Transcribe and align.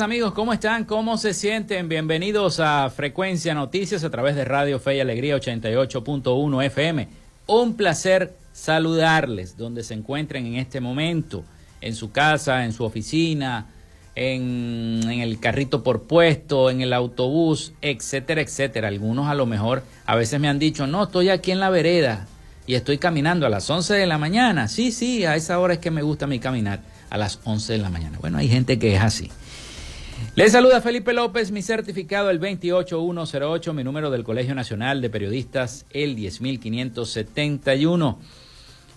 Amigos, 0.00 0.32
¿cómo 0.32 0.54
están? 0.54 0.84
¿Cómo 0.84 1.18
se 1.18 1.34
sienten? 1.34 1.88
Bienvenidos 1.88 2.60
a 2.60 2.88
Frecuencia 2.88 3.52
Noticias 3.52 4.02
a 4.04 4.10
través 4.10 4.34
de 4.36 4.44
Radio 4.44 4.80
Fe 4.80 4.96
y 4.96 5.00
Alegría 5.00 5.36
88.1 5.36 6.64
FM. 6.64 7.08
Un 7.46 7.76
placer 7.76 8.34
saludarles 8.52 9.58
donde 9.58 9.82
se 9.82 9.92
encuentren 9.92 10.46
en 10.46 10.54
este 10.54 10.80
momento, 10.80 11.44
en 11.82 11.94
su 11.94 12.10
casa, 12.10 12.64
en 12.64 12.72
su 12.72 12.84
oficina, 12.84 13.66
en, 14.14 15.00
en, 15.04 15.20
el 15.20 15.38
carrito 15.40 15.82
por 15.82 16.04
puesto, 16.04 16.70
en 16.70 16.80
el 16.80 16.94
autobús, 16.94 17.74
etcétera, 17.82 18.40
etcétera. 18.40 18.88
Algunos 18.88 19.28
a 19.28 19.34
lo 19.34 19.44
mejor 19.44 19.82
a 20.06 20.16
veces 20.16 20.40
me 20.40 20.48
han 20.48 20.58
dicho, 20.58 20.86
no, 20.86 21.04
estoy 21.04 21.28
aquí 21.28 21.50
en 21.50 21.60
la 21.60 21.68
vereda 21.68 22.26
y 22.66 22.74
estoy 22.74 22.96
caminando 22.96 23.46
a 23.46 23.50
las 23.50 23.68
11 23.68 23.92
de 23.94 24.06
la 24.06 24.16
mañana. 24.16 24.68
Sí, 24.68 24.90
sí, 24.90 25.26
a 25.26 25.36
esa 25.36 25.58
hora 25.58 25.74
es 25.74 25.80
que 25.80 25.90
me 25.90 26.02
gusta 26.02 26.26
mi 26.26 26.38
caminar 26.38 26.80
a 27.10 27.18
las 27.18 27.40
11 27.44 27.74
de 27.74 27.78
la 27.78 27.90
mañana. 27.90 28.16
Bueno, 28.20 28.38
hay 28.38 28.48
gente 28.48 28.78
que 28.78 28.94
es 28.94 29.02
así. 29.02 29.30
Les 30.34 30.52
saluda 30.52 30.80
Felipe 30.80 31.12
López, 31.12 31.50
mi 31.50 31.60
certificado 31.60 32.30
el 32.30 32.38
28108, 32.38 33.74
mi 33.74 33.84
número 33.84 34.10
del 34.10 34.24
Colegio 34.24 34.54
Nacional 34.54 35.02
de 35.02 35.10
Periodistas 35.10 35.84
el 35.90 36.16
10571. 36.16 38.18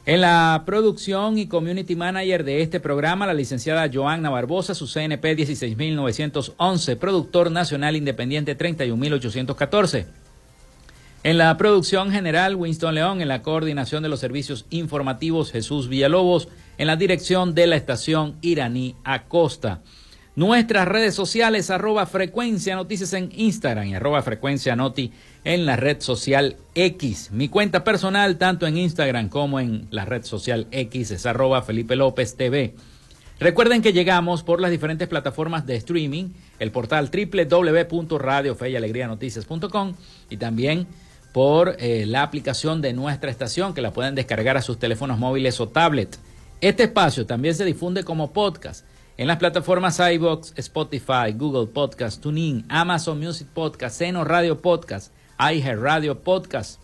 En 0.05 0.21
la 0.21 0.63
producción 0.65 1.37
y 1.37 1.47
community 1.47 1.97
manager 1.97 2.45
de 2.45 2.61
este 2.61 2.79
programa, 2.79 3.27
la 3.27 3.33
licenciada 3.33 3.89
Joanna 3.93 4.29
Barbosa, 4.29 4.73
su 4.73 4.87
CNP 4.87 5.35
16911, 5.35 6.95
productor 6.95 7.51
nacional 7.51 7.97
independiente 7.97 8.55
31814. 8.55 10.07
En 11.23 11.37
la 11.37 11.57
producción 11.57 12.11
general, 12.11 12.55
Winston 12.55 12.95
León, 12.95 13.19
en 13.19 13.27
la 13.27 13.41
coordinación 13.41 14.03
de 14.03 14.09
los 14.09 14.21
servicios 14.21 14.67
informativos, 14.69 15.51
Jesús 15.51 15.89
Villalobos, 15.89 16.47
en 16.77 16.87
la 16.87 16.95
dirección 16.95 17.53
de 17.53 17.67
la 17.67 17.75
estación 17.75 18.37
Iraní 18.41 18.95
Acosta. 19.03 19.81
Nuestras 20.35 20.85
redes 20.85 21.15
sociales, 21.15 21.69
arroba 21.69 22.05
frecuencia 22.05 22.75
noticias 22.75 23.13
en 23.13 23.29
Instagram 23.33 23.87
y 23.87 23.95
arroba 23.95 24.21
frecuencia 24.21 24.75
noti 24.75 25.13
en 25.45 25.65
la 25.65 25.77
red 25.77 26.01
social 26.01 26.57
X. 26.75 27.29
Mi 27.31 27.47
cuenta 27.47 27.85
personal, 27.85 28.37
tanto 28.37 28.67
en 28.67 28.75
Instagram 28.75 29.29
como 29.29 29.61
en 29.61 29.87
la 29.91 30.03
red 30.03 30.25
social 30.25 30.67
X, 30.71 31.11
es 31.11 31.25
arroba 31.25 31.61
Felipe 31.61 31.95
López 31.95 32.35
TV. 32.35 32.75
Recuerden 33.39 33.81
que 33.81 33.93
llegamos 33.93 34.43
por 34.43 34.59
las 34.59 34.71
diferentes 34.71 35.07
plataformas 35.07 35.65
de 35.65 35.77
streaming, 35.77 36.31
el 36.59 36.71
portal 36.71 37.09
www.radiofeyalegrianoticias.com 37.09 39.93
y 40.29 40.35
también 40.35 40.85
por 41.31 41.77
eh, 41.79 42.05
la 42.05 42.23
aplicación 42.23 42.81
de 42.81 42.91
nuestra 42.91 43.31
estación 43.31 43.73
que 43.73 43.81
la 43.81 43.93
pueden 43.93 44.15
descargar 44.15 44.57
a 44.57 44.61
sus 44.61 44.79
teléfonos 44.79 45.17
móviles 45.17 45.61
o 45.61 45.69
tablet. 45.69 46.19
Este 46.59 46.83
espacio 46.83 47.25
también 47.25 47.55
se 47.55 47.63
difunde 47.63 48.03
como 48.03 48.33
podcast 48.33 48.85
en 49.17 49.27
las 49.27 49.37
plataformas 49.37 49.99
iBox, 49.99 50.53
Spotify, 50.57 51.31
Google 51.33 51.67
Podcast, 51.67 52.21
TuneIn, 52.21 52.65
Amazon 52.67 53.17
Music 53.19 53.47
Podcast, 53.53 53.97
Seno 53.97 54.25
Radio 54.25 54.61
Podcast, 54.61 55.13
iHeart 55.39 55.79
Radio 55.79 56.19
Podcast. 56.19 56.81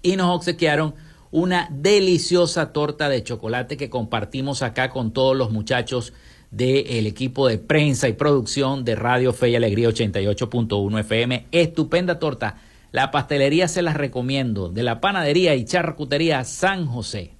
y 0.03 0.15
nos 0.15 0.37
obsequiaron 0.37 0.94
una 1.32 1.69
deliciosa 1.72 2.72
torta 2.72 3.09
de 3.09 3.25
chocolate 3.25 3.76
que 3.76 3.91
compartimos 3.91 4.62
acá 4.62 4.91
con 4.91 5.12
todos 5.12 5.37
los 5.37 5.50
muchachos 5.50 6.12
del 6.50 7.06
equipo 7.06 7.47
de 7.48 7.59
prensa 7.59 8.09
y 8.09 8.14
producción 8.14 8.84
de 8.84 8.97
Radio 8.97 9.32
Fe 9.32 9.50
y 9.50 9.56
Alegría 9.56 9.88
88.1 9.88 11.00
FM. 11.00 11.47
Estupenda 11.53 12.19
torta. 12.19 12.56
La 12.91 13.10
pastelería 13.10 13.69
se 13.69 13.82
las 13.82 13.97
recomiendo, 13.97 14.70
de 14.70 14.82
la 14.82 15.00
panadería 15.00 15.54
y 15.54 15.64
charcutería 15.64 16.44
San 16.44 16.87
José. 16.87 17.32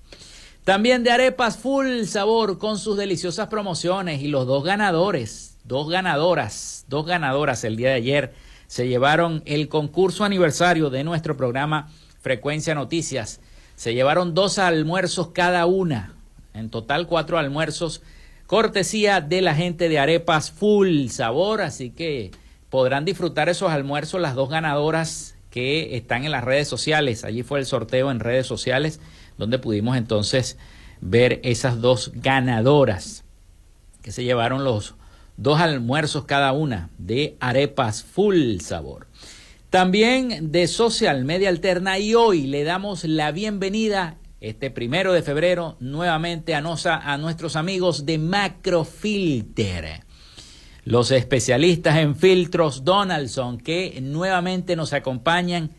También 0.65 1.03
de 1.03 1.11
arepas 1.11 1.57
full 1.57 2.05
sabor 2.05 2.59
con 2.59 2.79
sus 2.79 2.99
deliciosas 2.99 3.49
promociones 3.49 4.21
y 4.21 4.29
los 4.29 4.47
dos 4.47 4.63
ganadores, 4.63 5.57
dos 5.65 5.89
ganadoras, 5.89 6.85
dos 6.89 7.07
ganadoras 7.07 7.65
el 7.65 7.77
día 7.77 7.89
de 7.89 7.95
ayer 7.95 8.35
se 8.69 8.87
llevaron 8.87 9.43
el 9.47 9.69
concurso 9.69 10.25
aniversario 10.25 10.91
de 10.91 11.03
nuestro 11.03 11.37
programa 11.37 11.89
Frecuencia 12.21 12.75
Noticias. 12.75 13.41
Se 13.75 13.95
llevaron 13.95 14.35
dos 14.35 14.59
almuerzos 14.59 15.29
cada 15.29 15.65
una, 15.65 16.13
en 16.53 16.69
total 16.69 17.07
cuatro 17.07 17.39
almuerzos, 17.39 18.03
cortesía 18.49 19.21
de 19.21 19.43
la 19.43 19.55
gente 19.55 19.91
de 19.91 19.99
Arepas 19.99 20.51
Full 20.51 21.09
Sabor, 21.09 21.61
así 21.61 21.91
que 21.91 22.31
podrán 22.71 23.05
disfrutar 23.05 23.51
esos 23.51 23.71
almuerzos 23.71 24.23
las 24.23 24.35
dos 24.35 24.49
ganadoras 24.49 25.37
que 25.51 25.97
están 25.99 26.25
en 26.25 26.31
las 26.31 26.45
redes 26.45 26.67
sociales. 26.67 27.25
Allí 27.25 27.43
fue 27.43 27.59
el 27.59 27.67
sorteo 27.67 28.11
en 28.11 28.21
redes 28.21 28.47
sociales 28.47 29.01
donde 29.37 29.59
pudimos 29.59 29.99
entonces 29.99 30.57
ver 31.03 31.41
esas 31.45 31.83
dos 31.83 32.11
ganadoras 32.15 33.23
que 34.01 34.13
se 34.13 34.25
llevaron 34.25 34.65
los 34.65 34.95
dos 35.37 35.61
almuerzos 35.61 36.25
cada 36.25 36.53
una 36.53 36.89
de 36.97 37.37
arepas 37.41 38.03
full 38.03 38.61
sabor. 38.61 39.09
También 39.69 40.53
de 40.53 40.69
Social 40.69 41.27
Media 41.27 41.51
Alterna 41.51 41.99
y 41.99 42.15
hoy 42.15 42.47
le 42.47 42.65
damos 42.65 43.05
la 43.05 43.31
bienvenida 43.31 44.17
este 44.41 44.71
primero 44.71 45.13
de 45.13 45.23
febrero 45.23 45.77
nuevamente 45.81 46.55
a, 46.55 46.59
a 46.59 47.19
nuestros 47.19 47.57
amigos 47.57 48.07
de 48.07 48.19
Macrofilter, 48.19 50.05
los 50.85 51.11
especialistas 51.11 51.99
en 51.99 52.15
filtros 52.15 52.85
Donaldson 52.85 53.59
que 53.59 53.99
nuevamente 54.01 54.77
nos 54.77 54.93
acompañan 54.93 55.71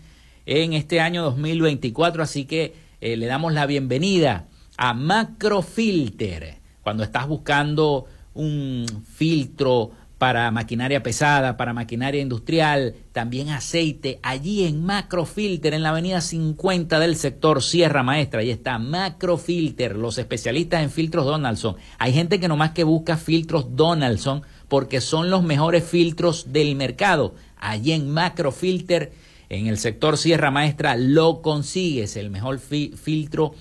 en 0.46 0.74
este 0.74 1.00
año 1.00 1.24
2024, 1.24 2.24
así 2.24 2.46
que 2.46 2.74
eh, 3.02 3.16
le 3.16 3.28
damos 3.28 3.54
la 3.54 3.66
bienvenida 3.66 4.48
a 4.78 4.94
Macrofilter. 4.94 6.58
cuando 6.82 7.04
estás 7.04 7.28
buscando 7.28 8.06
un 8.34 8.86
filtro 9.06 9.92
para 10.20 10.52
maquinaria 10.52 11.02
pesada, 11.02 11.56
para 11.56 11.74
maquinaria 11.74 12.22
industrial, 12.22 12.94
también 13.14 13.50
aceite, 13.50 14.20
allí 14.22 14.66
en 14.66 14.86
Macrofilter, 14.86 15.74
en 15.74 15.82
la 15.82 15.90
avenida 15.90 16.20
50 16.20 17.00
del 17.00 17.16
sector 17.16 17.64
Sierra 17.64 18.04
Maestra, 18.04 18.42
ahí 18.42 18.52
está 18.52 18.78
Macrofilter, 18.80 19.96
los 19.96 20.18
especialistas 20.18 20.84
en 20.84 20.92
filtros 20.92 21.26
Donaldson. 21.26 21.78
Hay 21.98 22.12
gente 22.12 22.38
que 22.42 22.50
nomás 22.50 22.72
que 22.72 22.84
busca 22.84 23.16
filtros 23.16 23.78
Donaldson 23.78 24.44
porque 24.68 25.00
son 25.00 25.30
los 25.30 25.42
mejores 25.42 25.86
filtros 25.86 26.52
del 26.52 26.76
mercado. 26.76 27.34
Allí 27.56 27.94
en 27.94 28.10
Macrofilter, 28.12 29.14
en 29.48 29.68
el 29.68 29.78
sector 29.78 30.18
Sierra 30.18 30.52
Maestra, 30.52 30.98
lo 30.98 31.42
consigues, 31.42 32.18
el 32.18 32.30
mejor 32.30 32.60
filtro 32.60 33.56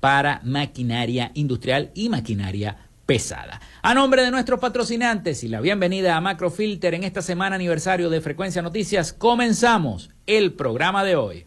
para 0.00 0.40
maquinaria 0.42 1.30
industrial 1.34 1.92
y 1.94 2.08
maquinaria 2.08 2.81
pesada. 3.06 3.60
A 3.82 3.94
nombre 3.94 4.22
de 4.22 4.30
nuestros 4.30 4.60
patrocinantes 4.60 5.44
y 5.44 5.48
la 5.48 5.60
bienvenida 5.60 6.16
a 6.16 6.20
Macrofilter 6.20 6.94
en 6.94 7.04
esta 7.04 7.22
semana 7.22 7.56
aniversario 7.56 8.10
de 8.10 8.20
Frecuencia 8.20 8.62
Noticias, 8.62 9.12
comenzamos 9.12 10.10
el 10.26 10.54
programa 10.54 11.04
de 11.04 11.16
hoy. 11.16 11.46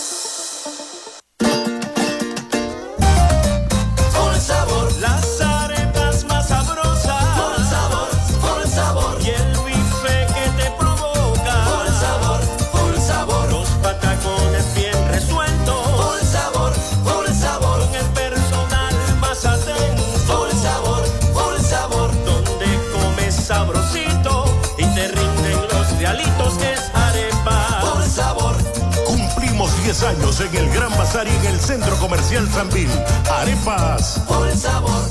Años 30.03 30.39
en 30.39 30.55
el 30.55 30.69
Gran 30.73 30.89
Bazar 30.91 31.27
y 31.27 31.35
en 31.35 31.53
el 31.53 31.59
Centro 31.59 31.95
Comercial 31.97 32.47
Sambil. 32.49 32.89
Arepas. 33.29 34.21
Por 34.27 34.47
el 34.47 34.57
sabor. 34.57 35.10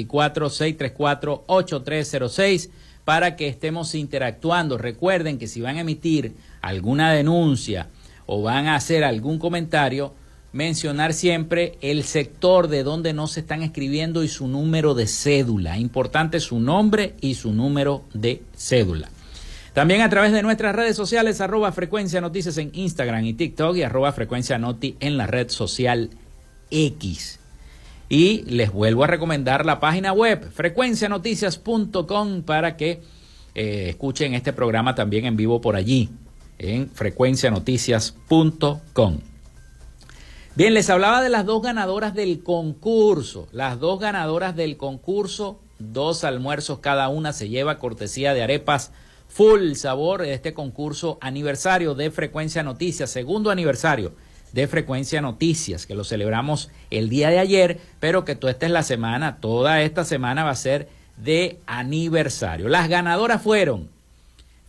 0424-634-8306, 0.06 2.70
para 3.06 3.38
que 3.38 3.48
estemos 3.48 3.96
interactuando. 3.96 4.78
Recuerden 4.78 5.38
que 5.38 5.48
si 5.48 5.62
van 5.62 5.78
a 5.78 5.82
emitir 5.82 6.34
alguna 6.62 7.14
denuncia 7.14 7.88
o 8.26 8.42
van 8.42 8.68
a 8.68 8.76
hacer 8.76 9.06
algún 9.06 9.40
comentario, 9.40 10.14
mencionar 10.52 11.14
siempre 11.14 11.78
el 11.80 12.04
sector 12.04 12.68
de 12.68 12.84
donde 12.84 13.14
no 13.14 13.28
se 13.28 13.40
están 13.40 13.64
escribiendo 13.64 14.26
y 14.26 14.28
su 14.28 14.50
número 14.50 14.94
de 14.94 15.08
cédula. 15.08 15.78
Importante 15.78 16.42
su 16.42 16.60
nombre 16.60 17.14
y 17.22 17.36
su 17.36 17.54
número 17.54 18.04
de 18.14 18.42
cédula. 18.58 19.10
También 19.78 20.02
a 20.02 20.10
través 20.10 20.32
de 20.32 20.42
nuestras 20.42 20.76
redes 20.76 20.96
sociales, 20.96 21.40
arroba 21.40 21.72
frecuencia 21.72 22.20
noticias 22.20 22.58
en 22.58 22.72
Instagram 22.74 23.24
y 23.26 23.36
TikTok 23.36 23.76
y 23.76 23.84
arroba 23.84 24.12
frecuencia 24.12 24.58
noti 24.58 24.98
en 25.00 25.18
la 25.18 25.28
red 25.28 25.50
social 25.50 26.10
X. 26.72 27.40
Y 28.10 28.42
les 28.48 28.72
vuelvo 28.72 29.04
a 29.04 29.08
recomendar 29.08 29.68
la 29.68 29.80
página 29.80 30.14
web 30.14 30.50
frecuencianoticias.com 30.52 32.42
para 32.42 32.76
que 32.76 33.04
eh, 33.54 33.90
escuchen 33.90 34.34
este 34.34 34.52
programa 34.52 34.96
también 34.96 35.28
en 35.28 35.38
vivo 35.38 35.62
por 35.62 35.76
allí, 35.76 36.10
en 36.58 36.90
frecuencianoticias.com. 36.90 39.20
Bien, 40.56 40.74
les 40.74 40.90
hablaba 40.90 41.22
de 41.22 41.30
las 41.30 41.46
dos 41.46 41.62
ganadoras 41.62 42.16
del 42.16 42.42
concurso. 42.42 43.48
Las 43.52 43.80
dos 43.80 44.00
ganadoras 44.00 44.56
del 44.56 44.76
concurso, 44.76 45.60
dos 45.78 46.24
almuerzos 46.24 46.80
cada 46.80 47.10
una, 47.10 47.32
se 47.32 47.50
lleva 47.50 47.78
cortesía 47.78 48.34
de 48.34 48.42
arepas 48.42 48.92
full 49.28 49.74
sabor 49.74 50.22
de 50.22 50.34
este 50.34 50.54
concurso 50.54 51.18
aniversario 51.22 51.96
de 51.96 52.12
Frecuencia 52.12 52.64
Noticias, 52.64 53.10
segundo 53.10 53.52
aniversario 53.52 54.14
de 54.54 54.68
Frecuencia 54.68 55.22
Noticias, 55.22 55.86
que 55.86 55.96
lo 55.96 56.04
celebramos 56.04 56.70
el 56.90 57.10
día 57.10 57.30
de 57.30 57.40
ayer, 57.40 57.80
pero 58.00 58.26
que 58.26 58.36
toda 58.36 58.52
esta 58.52 58.66
es 58.66 58.72
la 58.72 58.84
semana, 58.84 59.38
toda 59.38 59.82
esta 59.82 60.06
semana 60.06 60.44
va 60.44 60.52
a 60.52 60.56
ser 60.56 60.90
de 61.18 61.60
aniversario. 61.66 62.70
Las 62.70 62.90
ganadoras 62.90 63.42
fueron 63.42 63.90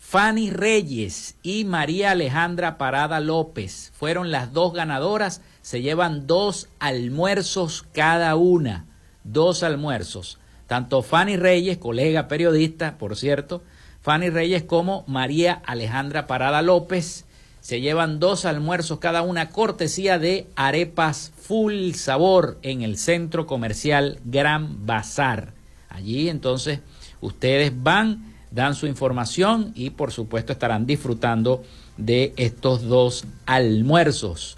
Fanny 0.09 0.51
Reyes 0.51 1.37
y 1.43 1.65
María 1.65 2.13
Alejandra 2.13 2.79
Parada 2.79 3.21
López 3.21 3.93
fueron 3.95 4.31
las 4.31 4.55
dos 4.55 4.73
ganadoras. 4.73 5.43
Se 5.61 5.83
llevan 5.83 6.27
dos 6.27 6.71
almuerzos 6.79 7.85
cada 7.93 8.35
una. 8.35 8.87
Dos 9.23 9.63
almuerzos. 9.63 10.39
Tanto 10.67 11.03
Fanny 11.03 11.37
Reyes, 11.37 11.77
colega 11.77 12.27
periodista, 12.27 12.97
por 12.97 13.17
cierto, 13.17 13.63
Fanny 14.09 14.31
Reyes 14.31 14.63
como 14.63 15.05
María 15.07 15.61
Alejandra 15.67 16.27
Parada 16.27 16.63
López 16.63 17.27
se 17.61 17.83
llevan 17.83 18.21
dos 18.21 18.47
almuerzos 18.47 19.01
cada 19.01 19.21
una 19.21 19.51
cortesía 19.51 20.19
de 20.19 20.47
arepas 20.57 21.31
full 21.37 21.93
sabor 21.93 22.57
en 22.63 22.81
el 22.81 22.97
centro 22.97 23.47
comercial 23.47 24.19
Gran 24.25 24.87
Bazar. 24.87 25.53
Allí 25.91 26.31
entonces 26.31 26.81
ustedes 27.21 27.71
van 27.83 28.33
dan 28.51 28.75
su 28.75 28.87
información 28.87 29.73
y 29.75 29.91
por 29.91 30.11
supuesto 30.11 30.55
estarán 30.55 30.87
disfrutando 30.87 31.63
de 31.99 32.33
estos 32.39 32.85
dos 32.85 33.27
almuerzos. 33.45 34.57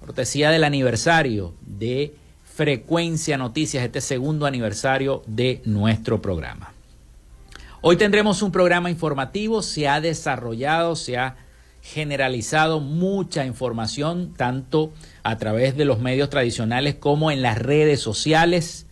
Cortesía 0.00 0.50
del 0.50 0.64
aniversario 0.64 1.54
de 1.64 2.16
Frecuencia 2.42 3.38
Noticias, 3.38 3.84
este 3.84 4.00
segundo 4.00 4.44
aniversario 4.44 5.22
de 5.28 5.62
nuestro 5.64 6.20
programa. 6.20 6.72
Hoy 7.80 7.96
tendremos 7.96 8.42
un 8.42 8.50
programa 8.50 8.90
informativo, 8.90 9.62
se 9.62 9.86
ha 9.86 10.00
desarrollado, 10.00 10.96
se 10.96 11.16
ha 11.16 11.36
generalizado 11.80 12.80
mucha 12.80 13.46
información, 13.46 14.34
tanto 14.36 14.92
a 15.22 15.38
través 15.38 15.76
de 15.76 15.84
los 15.84 16.00
medios 16.00 16.28
tradicionales 16.28 16.96
como 16.96 17.30
en 17.30 17.40
las 17.40 17.56
redes 17.56 18.00
sociales. 18.00 18.86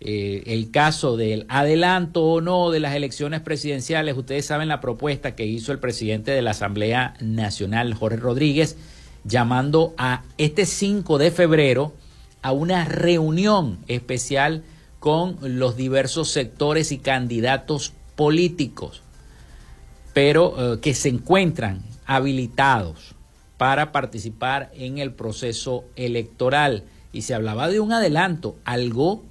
Eh, 0.00 0.42
el 0.46 0.70
caso 0.70 1.16
del 1.16 1.46
adelanto 1.48 2.22
o 2.24 2.42
no 2.42 2.70
de 2.70 2.80
las 2.80 2.94
elecciones 2.94 3.40
presidenciales, 3.40 4.14
ustedes 4.14 4.44
saben 4.44 4.68
la 4.68 4.82
propuesta 4.82 5.34
que 5.34 5.46
hizo 5.46 5.72
el 5.72 5.78
presidente 5.78 6.30
de 6.30 6.42
la 6.42 6.50
Asamblea 6.50 7.14
Nacional, 7.20 7.94
Jorge 7.94 8.18
Rodríguez, 8.18 8.76
llamando 9.24 9.94
a 9.96 10.24
este 10.36 10.66
5 10.66 11.16
de 11.16 11.30
febrero 11.30 11.94
a 12.42 12.52
una 12.52 12.84
reunión 12.84 13.78
especial 13.88 14.62
con 14.98 15.38
los 15.40 15.78
diversos 15.78 16.28
sectores 16.30 16.92
y 16.92 16.98
candidatos 16.98 17.94
políticos, 18.20 19.00
pero 20.12 20.74
eh, 20.74 20.80
que 20.80 20.92
se 20.92 21.08
encuentran 21.08 21.82
habilitados 22.04 23.14
para 23.56 23.92
participar 23.92 24.70
en 24.74 24.98
el 24.98 25.14
proceso 25.14 25.86
electoral. 25.96 26.84
Y 27.14 27.22
se 27.22 27.32
hablaba 27.32 27.68
de 27.68 27.80
un 27.80 27.94
adelanto, 27.94 28.56
algo 28.66 29.22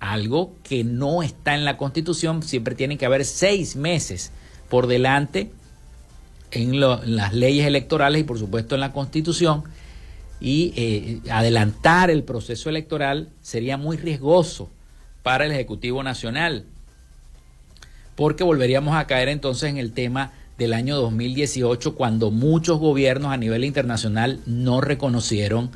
algo 0.00 0.54
que 0.62 0.82
no 0.82 1.22
está 1.22 1.56
en 1.56 1.66
la 1.66 1.76
Constitución, 1.76 2.42
siempre 2.42 2.74
tiene 2.74 2.96
que 2.96 3.04
haber 3.04 3.26
seis 3.26 3.76
meses 3.76 4.32
por 4.70 4.86
delante 4.86 5.50
en, 6.50 6.80
las 6.80 7.34
leyes 7.34 7.66
electorales 7.66 8.22
y 8.22 8.24
por 8.24 8.38
supuesto 8.38 8.76
en 8.76 8.80
la 8.80 8.94
Constitución, 8.94 9.64
y 10.40 10.72
eh, 10.74 11.20
adelantar 11.30 12.10
el 12.10 12.24
proceso 12.24 12.70
electoral 12.70 13.28
sería 13.42 13.76
muy 13.76 13.98
riesgoso 13.98 14.70
para 15.22 15.44
el 15.44 15.52
Ejecutivo 15.52 16.02
Nacional, 16.02 16.64
porque 18.18 18.42
volveríamos 18.42 18.96
a 18.96 19.06
caer 19.06 19.28
entonces 19.28 19.70
en 19.70 19.76
el 19.76 19.92
tema 19.92 20.32
del 20.58 20.72
año 20.72 20.96
2018, 20.96 21.94
cuando 21.94 22.32
muchos 22.32 22.80
gobiernos 22.80 23.32
a 23.32 23.36
nivel 23.36 23.64
internacional 23.64 24.40
no 24.44 24.80
reconocieron 24.80 25.70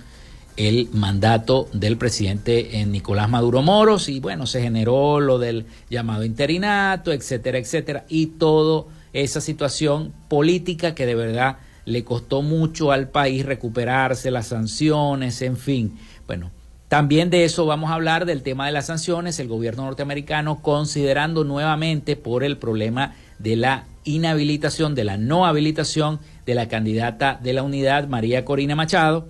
el 0.56 0.88
mandato 0.92 1.68
del 1.72 1.96
presidente 1.96 2.80
eh, 2.80 2.84
Nicolás 2.84 3.28
Maduro 3.28 3.62
Moros 3.62 4.08
y 4.08 4.18
bueno, 4.18 4.48
se 4.48 4.60
generó 4.60 5.20
lo 5.20 5.38
del 5.38 5.66
llamado 5.88 6.24
interinato, 6.24 7.12
etcétera, 7.12 7.58
etcétera, 7.58 8.06
y 8.08 8.26
toda 8.26 8.86
esa 9.12 9.40
situación 9.40 10.12
política 10.26 10.96
que 10.96 11.06
de 11.06 11.14
verdad 11.14 11.58
le 11.84 12.02
costó 12.02 12.42
mucho 12.42 12.90
al 12.90 13.08
país 13.08 13.46
recuperarse, 13.46 14.32
las 14.32 14.48
sanciones, 14.48 15.42
en 15.42 15.56
fin. 15.56 15.96
Bueno, 16.26 16.50
también 16.92 17.30
de 17.30 17.44
eso 17.44 17.64
vamos 17.64 17.90
a 17.90 17.94
hablar 17.94 18.26
del 18.26 18.42
tema 18.42 18.66
de 18.66 18.72
las 18.72 18.88
sanciones, 18.88 19.38
el 19.38 19.48
gobierno 19.48 19.84
norteamericano 19.84 20.60
considerando 20.60 21.42
nuevamente 21.42 22.16
por 22.16 22.44
el 22.44 22.58
problema 22.58 23.14
de 23.38 23.56
la 23.56 23.86
inhabilitación, 24.04 24.94
de 24.94 25.04
la 25.04 25.16
no 25.16 25.46
habilitación 25.46 26.20
de 26.44 26.54
la 26.54 26.68
candidata 26.68 27.40
de 27.42 27.54
la 27.54 27.62
unidad, 27.62 28.08
María 28.08 28.44
Corina 28.44 28.76
Machado, 28.76 29.26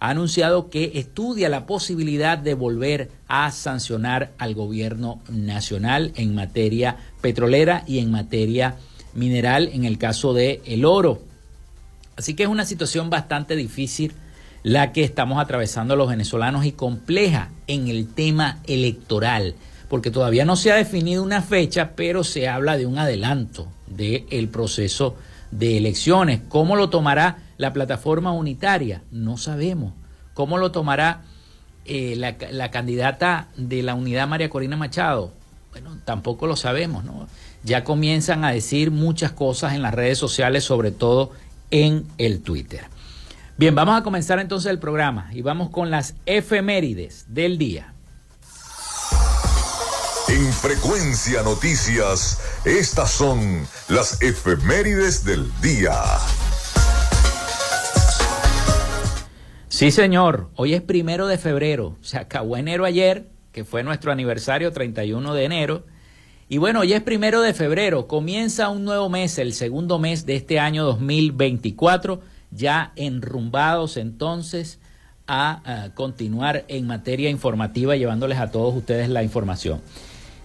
ha 0.00 0.10
anunciado 0.10 0.70
que 0.70 0.90
estudia 0.96 1.48
la 1.48 1.66
posibilidad 1.66 2.36
de 2.36 2.54
volver 2.54 3.12
a 3.28 3.52
sancionar 3.52 4.32
al 4.38 4.56
gobierno 4.56 5.20
nacional 5.28 6.10
en 6.16 6.34
materia 6.34 6.96
petrolera 7.20 7.84
y 7.86 8.00
en 8.00 8.10
materia 8.10 8.74
mineral 9.14 9.70
en 9.72 9.84
el 9.84 9.98
caso 9.98 10.34
de 10.34 10.62
el 10.64 10.84
oro. 10.84 11.22
Así 12.16 12.34
que 12.34 12.42
es 12.42 12.48
una 12.48 12.64
situación 12.64 13.08
bastante 13.08 13.54
difícil 13.54 14.14
la 14.64 14.92
que 14.92 15.04
estamos 15.04 15.38
atravesando 15.38 15.94
los 15.94 16.08
venezolanos 16.08 16.64
y 16.64 16.72
compleja 16.72 17.50
en 17.66 17.86
el 17.88 18.08
tema 18.08 18.60
electoral, 18.66 19.54
porque 19.90 20.10
todavía 20.10 20.46
no 20.46 20.56
se 20.56 20.72
ha 20.72 20.76
definido 20.76 21.22
una 21.22 21.42
fecha, 21.42 21.92
pero 21.94 22.24
se 22.24 22.48
habla 22.48 22.78
de 22.78 22.86
un 22.86 22.98
adelanto 22.98 23.68
del 23.86 24.48
proceso 24.48 25.16
de 25.50 25.76
elecciones. 25.76 26.40
¿Cómo 26.48 26.76
lo 26.76 26.88
tomará 26.88 27.38
la 27.58 27.74
plataforma 27.74 28.32
unitaria? 28.32 29.02
No 29.12 29.36
sabemos. 29.36 29.92
¿Cómo 30.32 30.56
lo 30.56 30.72
tomará 30.72 31.24
eh, 31.84 32.14
la, 32.16 32.70
candidata 32.70 33.48
de 33.58 33.82
la 33.82 33.94
unidad 33.94 34.26
María 34.26 34.48
Corina 34.48 34.78
Machado? 34.78 35.30
Bueno, 35.72 35.98
tampoco 36.06 36.46
lo 36.46 36.56
sabemos, 36.56 37.04
¿no? 37.04 37.28
Ya 37.64 37.84
comienzan 37.84 38.44
a 38.46 38.52
decir 38.52 38.90
muchas 38.90 39.32
cosas 39.32 39.74
en 39.74 39.82
las 39.82 39.92
redes 39.92 40.16
sociales, 40.16 40.64
sobre 40.64 40.90
todo 40.90 41.32
en 41.70 42.06
el 42.16 42.40
Twitter. 42.40 42.93
Bien, 43.56 43.72
vamos 43.76 43.96
a 43.96 44.02
comenzar 44.02 44.40
entonces 44.40 44.68
el 44.68 44.80
programa 44.80 45.30
y 45.32 45.40
vamos 45.40 45.70
con 45.70 45.88
las 45.88 46.16
efemérides 46.26 47.26
del 47.28 47.56
día. 47.56 47.94
En 50.28 50.52
Frecuencia 50.52 51.40
Noticias, 51.44 52.40
estas 52.64 53.12
son 53.12 53.64
las 53.88 54.20
efemérides 54.20 55.24
del 55.24 55.48
día. 55.62 55.92
Sí, 59.68 59.92
señor. 59.92 60.50
Hoy 60.56 60.74
es 60.74 60.82
primero 60.82 61.28
de 61.28 61.38
febrero. 61.38 61.96
Se 62.00 62.18
acabó 62.18 62.56
enero 62.56 62.84
ayer, 62.84 63.28
que 63.52 63.64
fue 63.64 63.84
nuestro 63.84 64.10
aniversario 64.10 64.72
31 64.72 65.32
de 65.32 65.44
enero. 65.44 65.86
Y 66.48 66.58
bueno, 66.58 66.80
hoy 66.80 66.92
es 66.92 67.02
primero 67.02 67.40
de 67.40 67.54
febrero. 67.54 68.08
Comienza 68.08 68.68
un 68.68 68.84
nuevo 68.84 69.08
mes, 69.08 69.38
el 69.38 69.52
segundo 69.52 70.00
mes 70.00 70.26
de 70.26 70.34
este 70.34 70.58
año 70.58 70.82
2024. 70.84 72.33
Ya 72.54 72.92
enrumbados 72.96 73.96
entonces 73.96 74.78
a, 75.26 75.88
continuar 75.94 76.64
en 76.68 76.86
materia 76.86 77.30
informativa, 77.30 77.96
llevándoles 77.96 78.38
a 78.38 78.50
todos 78.50 78.76
ustedes 78.76 79.08
la 79.08 79.22
información. 79.22 79.80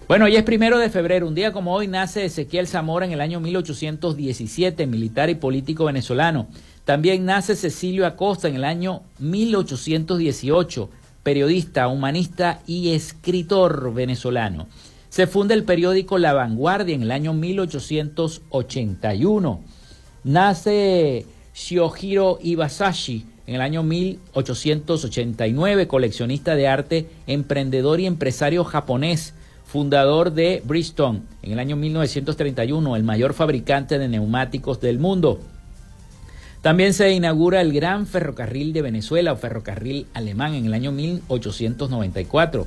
Bueno, 0.08 0.24
hoy 0.24 0.36
es 0.36 0.42
primero 0.42 0.78
de 0.78 0.88
febrero, 0.90 1.28
un 1.28 1.36
día 1.36 1.52
como 1.52 1.72
hoy 1.72 1.86
nace 1.86 2.24
Ezequiel 2.24 2.66
Zamora 2.66 3.06
en 3.06 3.12
el 3.12 3.20
año 3.20 3.38
1817, 3.38 4.86
militar 4.86 5.30
y 5.30 5.36
político 5.36 5.84
venezolano. 5.84 6.48
También 6.84 7.24
nace 7.24 7.54
Cecilio 7.54 8.04
Acosta 8.06 8.48
en 8.48 8.56
el 8.56 8.64
año 8.64 9.02
1818, 9.20 10.90
periodista, 11.22 11.86
humanista 11.86 12.60
y 12.66 12.92
escritor 12.92 13.94
venezolano. 13.94 14.66
Se 15.10 15.28
funda 15.28 15.54
el 15.54 15.64
periódico 15.64 16.18
La 16.18 16.32
Vanguardia 16.32 16.94
en 16.94 17.02
el 17.02 17.12
año 17.12 17.32
1881. 17.32 19.60
Nace 20.24 21.26
Shiohiro 21.60 22.38
Ibasashi 22.42 23.26
en 23.46 23.56
el 23.56 23.60
año 23.60 23.82
1889, 23.82 25.88
coleccionista 25.88 26.54
de 26.54 26.66
arte, 26.66 27.10
emprendedor 27.26 28.00
y 28.00 28.06
empresario 28.06 28.64
japonés 28.64 29.34
fundador 29.64 30.32
de 30.32 30.62
Bristol 30.64 31.20
en 31.42 31.52
el 31.52 31.58
año 31.58 31.76
1931, 31.76 32.96
el 32.96 33.04
mayor 33.04 33.34
fabricante 33.34 33.98
de 33.98 34.08
neumáticos 34.08 34.80
del 34.80 34.98
mundo. 34.98 35.38
También 36.62 36.94
se 36.94 37.12
inaugura 37.12 37.60
el 37.60 37.74
Gran 37.74 38.06
Ferrocarril 38.06 38.72
de 38.72 38.80
Venezuela 38.80 39.32
o 39.32 39.36
Ferrocarril 39.36 40.06
Alemán 40.14 40.54
en 40.54 40.64
el 40.64 40.72
año 40.72 40.92
1894. 40.92 42.66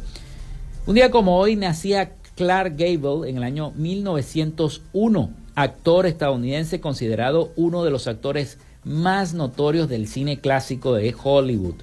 Un 0.86 0.96
día 0.96 1.10
como 1.10 1.40
hoy 1.40 1.56
nacía 1.56 2.12
Clark 2.36 2.76
Gable 2.78 3.28
en 3.28 3.38
el 3.38 3.44
año 3.44 3.72
1901, 3.76 5.32
actor 5.56 6.06
estadounidense 6.06 6.80
considerado 6.80 7.52
uno 7.56 7.84
de 7.84 7.90
los 7.90 8.08
actores 8.08 8.60
más 8.86 9.34
notorios 9.34 9.90
del 9.90 10.08
cine 10.08 10.40
clásico 10.40 10.94
de 10.94 11.14
Hollywood. 11.22 11.76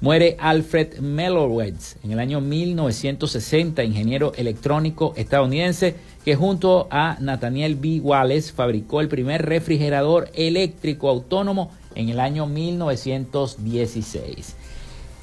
Muere 0.00 0.36
Alfred 0.38 0.98
Mellowitz 0.98 1.96
en 2.04 2.12
el 2.12 2.18
año 2.18 2.42
1960, 2.42 3.82
ingeniero 3.82 4.34
electrónico 4.36 5.14
estadounidense 5.16 5.94
que 6.22 6.36
junto 6.36 6.86
a 6.90 7.16
Nathaniel 7.20 7.76
B. 7.76 8.00
Wallace 8.00 8.52
fabricó 8.52 9.00
el 9.00 9.08
primer 9.08 9.46
refrigerador 9.46 10.28
eléctrico 10.34 11.08
autónomo 11.08 11.70
en 11.94 12.10
el 12.10 12.20
año 12.20 12.46
1916. 12.46 14.54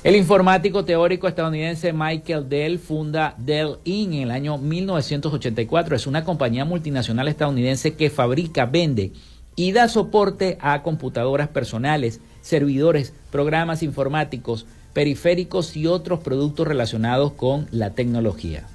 El 0.03 0.15
informático 0.15 0.83
teórico 0.83 1.27
estadounidense 1.27 1.93
Michael 1.93 2.49
Dell 2.49 2.79
funda 2.79 3.35
Dell 3.37 3.77
Inc. 3.85 4.13
en 4.13 4.23
el 4.23 4.31
año 4.31 4.57
1984. 4.57 5.95
Es 5.95 6.07
una 6.07 6.25
compañía 6.25 6.65
multinacional 6.65 7.27
estadounidense 7.27 7.93
que 7.93 8.09
fabrica, 8.09 8.65
vende 8.65 9.11
y 9.55 9.71
da 9.71 9.87
soporte 9.87 10.57
a 10.61 10.81
computadoras 10.83 11.47
personales, 11.47 12.19
servidores, 12.41 13.13
programas 13.31 13.83
informáticos, 13.83 14.65
periféricos 14.93 15.75
y 15.75 15.87
otros 15.87 16.19
productos 16.19 16.67
relacionados 16.67 17.33
con 17.33 17.67
la 17.71 17.91
tecnología. 17.91 18.67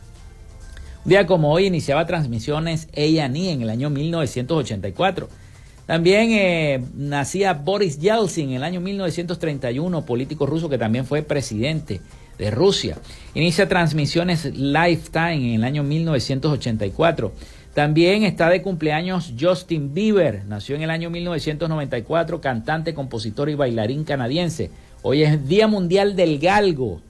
Un 1.04 1.10
día 1.10 1.26
como 1.26 1.52
hoy 1.52 1.66
iniciaba 1.66 2.06
transmisiones 2.06 2.88
A&E 2.94 3.52
en 3.52 3.62
el 3.62 3.70
año 3.70 3.88
1984. 3.88 5.28
También 5.86 6.30
eh, 6.32 6.82
nacía 6.94 7.54
Boris 7.54 7.98
Yeltsin 7.98 8.50
en 8.50 8.56
el 8.56 8.62
año 8.62 8.80
1931, 8.80 10.04
político 10.04 10.44
ruso 10.44 10.68
que 10.68 10.76
también 10.76 11.06
fue 11.06 11.22
presidente 11.22 12.02
de 12.36 12.50
Rusia. 12.50 12.98
Inicia 13.34 13.68
transmisiones 13.68 14.44
Lifetime 14.44 15.54
en 15.54 15.54
el 15.54 15.64
año 15.64 15.82
1984. 15.82 17.32
También 17.78 18.24
está 18.24 18.48
de 18.48 18.60
cumpleaños 18.60 19.34
Justin 19.38 19.94
Bieber, 19.94 20.44
nació 20.46 20.74
en 20.74 20.82
el 20.82 20.90
año 20.90 21.10
1994, 21.10 22.40
cantante, 22.40 22.92
compositor 22.92 23.48
y 23.50 23.54
bailarín 23.54 24.02
canadiense. 24.02 24.72
Hoy 25.02 25.22
es 25.22 25.46
Día 25.46 25.68
Mundial 25.68 26.16
del 26.16 26.40
Galgo, 26.40 27.00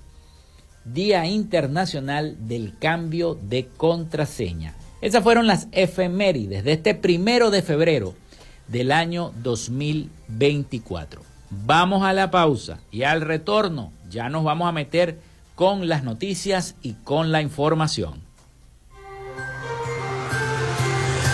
Día 0.84 1.24
Internacional 1.24 2.36
del 2.46 2.76
Cambio 2.78 3.38
de 3.40 3.66
Contraseña. 3.78 4.74
Esas 5.00 5.22
fueron 5.22 5.46
las 5.46 5.68
efemérides 5.72 6.64
de 6.64 6.72
este 6.74 6.94
primero 6.94 7.50
de 7.50 7.62
febrero 7.62 8.12
del 8.66 8.92
año 8.92 9.32
2024. 9.42 11.22
Vamos 11.48 12.02
a 12.02 12.12
la 12.12 12.30
pausa 12.30 12.78
y 12.90 13.04
al 13.04 13.22
retorno 13.22 13.90
ya 14.10 14.28
nos 14.28 14.44
vamos 14.44 14.68
a 14.68 14.72
meter 14.72 15.18
con 15.54 15.88
las 15.88 16.04
noticias 16.04 16.74
y 16.82 16.92
con 16.92 17.32
la 17.32 17.40
información. 17.40 18.27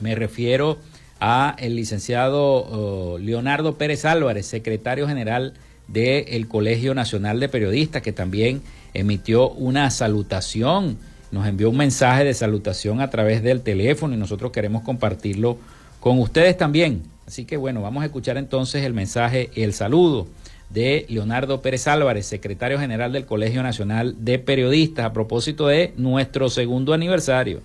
me 0.00 0.14
refiero 0.16 0.78
a 1.20 1.54
el 1.58 1.76
licenciado 1.76 2.42
oh, 2.42 3.18
Leonardo 3.18 3.78
Pérez 3.78 4.04
Álvarez, 4.04 4.46
secretario 4.46 5.06
general 5.06 5.54
del 5.86 6.48
Colegio 6.48 6.92
Nacional 6.94 7.38
de 7.38 7.48
Periodistas, 7.48 8.02
que 8.02 8.12
también 8.12 8.62
emitió 8.92 9.50
una 9.50 9.90
salutación, 9.92 10.98
nos 11.30 11.46
envió 11.46 11.70
un 11.70 11.76
mensaje 11.76 12.24
de 12.24 12.34
salutación 12.34 13.00
a 13.00 13.10
través 13.10 13.44
del 13.44 13.60
teléfono 13.60 14.14
y 14.14 14.16
nosotros 14.16 14.50
queremos 14.50 14.82
compartirlo 14.82 15.56
con 16.00 16.18
ustedes 16.18 16.56
también. 16.56 17.04
Así 17.28 17.44
que 17.44 17.56
bueno, 17.56 17.80
vamos 17.80 18.02
a 18.02 18.06
escuchar 18.06 18.38
entonces 18.38 18.84
el 18.84 18.92
mensaje 18.92 19.50
y 19.54 19.62
el 19.62 19.72
saludo 19.72 20.26
de 20.70 21.06
Leonardo 21.08 21.62
Pérez 21.62 21.86
Álvarez, 21.86 22.26
secretario 22.26 22.78
general 22.78 23.12
del 23.12 23.26
Colegio 23.26 23.62
Nacional 23.62 24.16
de 24.24 24.38
Periodistas, 24.38 25.06
a 25.06 25.12
propósito 25.12 25.68
de 25.68 25.92
nuestro 25.96 26.48
segundo 26.50 26.92
aniversario. 26.92 27.60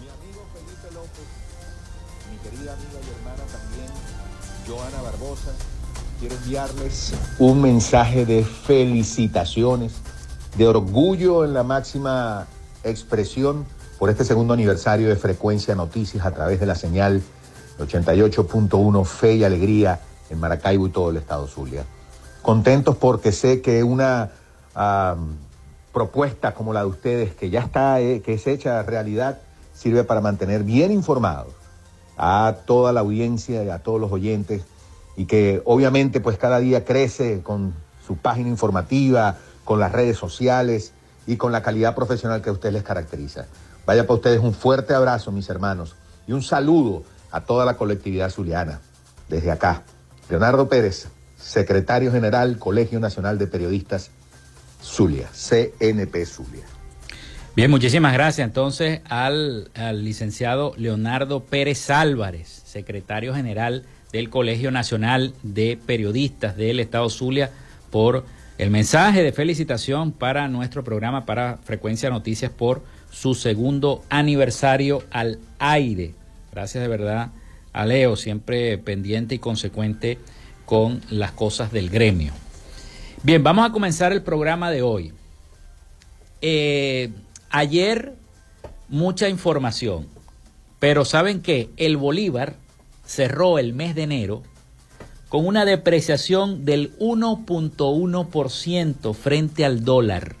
Mi 0.00 0.08
amigo 0.08 0.46
Felipe 0.54 0.94
López, 0.94 1.26
mi 2.30 2.38
querida 2.38 2.72
amiga 2.72 2.98
y 3.04 3.10
hermana 3.16 3.44
también, 3.52 3.90
Joana 4.66 5.02
Barbosa, 5.02 5.52
quiero 6.20 6.34
enviarles 6.36 7.12
un 7.38 7.60
mensaje 7.60 8.24
de 8.24 8.44
felicitaciones, 8.44 9.92
de 10.56 10.66
orgullo 10.66 11.44
en 11.44 11.52
la 11.52 11.62
máxima 11.62 12.46
expresión 12.82 13.66
por 13.98 14.10
este 14.10 14.24
segundo 14.24 14.54
aniversario 14.54 15.08
de 15.08 15.16
Frecuencia 15.16 15.74
Noticias 15.74 16.24
a 16.24 16.32
través 16.32 16.60
de 16.60 16.66
la 16.66 16.74
señal 16.74 17.22
88.1 17.78 19.04
Fe 19.04 19.34
y 19.34 19.44
Alegría 19.44 20.00
en 20.30 20.40
Maracaibo 20.40 20.86
y 20.86 20.90
todo 20.90 21.10
el 21.10 21.16
estado 21.16 21.46
Zulia. 21.46 21.84
Contentos 22.42 22.96
porque 22.96 23.32
sé 23.32 23.60
que 23.62 23.82
una 23.82 24.30
propuesta 25.92 26.54
como 26.54 26.72
la 26.72 26.80
de 26.80 26.86
ustedes, 26.86 27.34
que 27.34 27.50
ya 27.50 27.60
está, 27.60 28.00
eh, 28.00 28.20
que 28.20 28.34
es 28.34 28.46
hecha 28.46 28.82
realidad, 28.82 29.38
sirve 29.74 30.04
para 30.04 30.20
mantener 30.20 30.64
bien 30.64 30.90
informados 30.90 31.52
a 32.16 32.56
toda 32.66 32.92
la 32.92 33.00
audiencia 33.00 33.62
y 33.64 33.70
a 33.70 33.78
todos 33.78 34.00
los 34.00 34.10
oyentes 34.12 34.62
y 35.16 35.26
que 35.26 35.62
obviamente 35.64 36.20
pues 36.20 36.36
cada 36.36 36.58
día 36.58 36.84
crece 36.84 37.42
con 37.42 37.74
su 38.06 38.16
página 38.16 38.48
informativa, 38.48 39.38
con 39.64 39.80
las 39.80 39.92
redes 39.92 40.16
sociales 40.16 40.92
y 41.26 41.36
con 41.36 41.52
la 41.52 41.62
calidad 41.62 41.94
profesional 41.94 42.42
que 42.42 42.50
a 42.50 42.52
ustedes 42.52 42.74
les 42.74 42.82
caracteriza. 42.82 43.46
Vaya 43.86 44.02
para 44.02 44.14
ustedes 44.14 44.40
un 44.40 44.52
fuerte 44.52 44.94
abrazo, 44.94 45.30
mis 45.30 45.48
hermanos, 45.48 45.94
y 46.26 46.32
un 46.32 46.42
saludo 46.42 47.04
a 47.34 47.40
toda 47.40 47.64
la 47.64 47.76
colectividad 47.76 48.30
zuliana. 48.30 48.80
Desde 49.28 49.50
acá, 49.50 49.82
Leonardo 50.30 50.68
Pérez, 50.68 51.08
secretario 51.36 52.12
general, 52.12 52.58
Colegio 52.60 53.00
Nacional 53.00 53.38
de 53.38 53.48
Periodistas 53.48 54.12
Zulia, 54.80 55.28
CNP 55.32 56.26
Zulia. 56.26 56.64
Bien, 57.56 57.72
muchísimas 57.72 58.12
gracias 58.12 58.46
entonces 58.46 59.00
al, 59.08 59.68
licenciado 59.94 60.74
Leonardo 60.76 61.40
Pérez 61.40 61.90
Álvarez, 61.90 62.62
secretario 62.66 63.34
general 63.34 63.84
del 64.12 64.30
Colegio 64.30 64.70
Nacional 64.70 65.34
de 65.42 65.76
Periodistas 65.84 66.56
del 66.56 66.78
Estado 66.78 67.10
Zulia, 67.10 67.50
por 67.90 68.24
el 68.58 68.70
mensaje 68.70 69.24
de 69.24 69.32
felicitación 69.32 70.12
para 70.12 70.46
nuestro 70.46 70.84
programa 70.84 71.26
para 71.26 71.58
Frecuencia 71.64 72.10
Noticias 72.10 72.52
por 72.52 72.84
su 73.10 73.34
segundo 73.34 74.04
aniversario 74.08 75.02
al 75.10 75.40
aire. 75.58 76.14
Gracias 76.54 76.82
de 76.82 76.88
verdad 76.88 77.30
a 77.72 77.84
Leo, 77.84 78.14
siempre 78.14 78.78
pendiente 78.78 79.34
y 79.34 79.40
consecuente 79.40 80.20
con 80.64 81.00
las 81.10 81.32
cosas 81.32 81.72
del 81.72 81.90
gremio. 81.90 82.32
Bien, 83.24 83.42
vamos 83.42 83.68
a 83.68 83.72
comenzar 83.72 84.12
el 84.12 84.22
programa 84.22 84.70
de 84.70 84.82
hoy. 84.82 85.12
Eh, 86.42 87.10
ayer 87.50 88.14
mucha 88.88 89.28
información, 89.28 90.06
pero 90.78 91.04
¿saben 91.04 91.42
qué? 91.42 91.70
El 91.76 91.96
Bolívar 91.96 92.54
cerró 93.04 93.58
el 93.58 93.72
mes 93.72 93.96
de 93.96 94.04
enero 94.04 94.44
con 95.28 95.48
una 95.48 95.64
depreciación 95.64 96.64
del 96.64 96.96
1.1% 97.00 99.12
frente 99.12 99.64
al 99.64 99.84
dólar. 99.84 100.36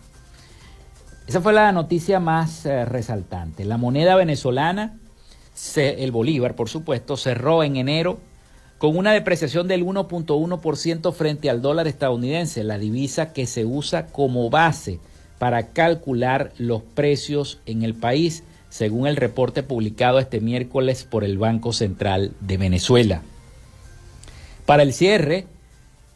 Esa 1.26 1.40
fue 1.40 1.52
la 1.52 1.72
noticia 1.72 2.20
más 2.20 2.64
eh, 2.66 2.84
resaltante. 2.84 3.64
La 3.64 3.78
moneda 3.78 4.14
venezolana 4.14 5.00
el 5.76 6.10
Bolívar, 6.12 6.56
por 6.56 6.68
supuesto, 6.68 7.16
cerró 7.16 7.62
en 7.62 7.76
enero 7.76 8.18
con 8.78 8.96
una 8.96 9.12
depreciación 9.12 9.68
del 9.68 9.84
1.1% 9.84 11.12
frente 11.12 11.48
al 11.48 11.62
dólar 11.62 11.86
estadounidense, 11.86 12.64
la 12.64 12.78
divisa 12.78 13.32
que 13.32 13.46
se 13.46 13.64
usa 13.64 14.06
como 14.06 14.50
base 14.50 14.98
para 15.38 15.68
calcular 15.68 16.52
los 16.58 16.82
precios 16.82 17.60
en 17.66 17.82
el 17.82 17.94
país, 17.94 18.42
según 18.68 19.06
el 19.06 19.16
reporte 19.16 19.62
publicado 19.62 20.18
este 20.18 20.40
miércoles 20.40 21.04
por 21.04 21.24
el 21.24 21.38
Banco 21.38 21.72
Central 21.72 22.32
de 22.40 22.56
Venezuela. 22.56 23.22
Para 24.66 24.82
el 24.82 24.92
cierre, 24.92 25.46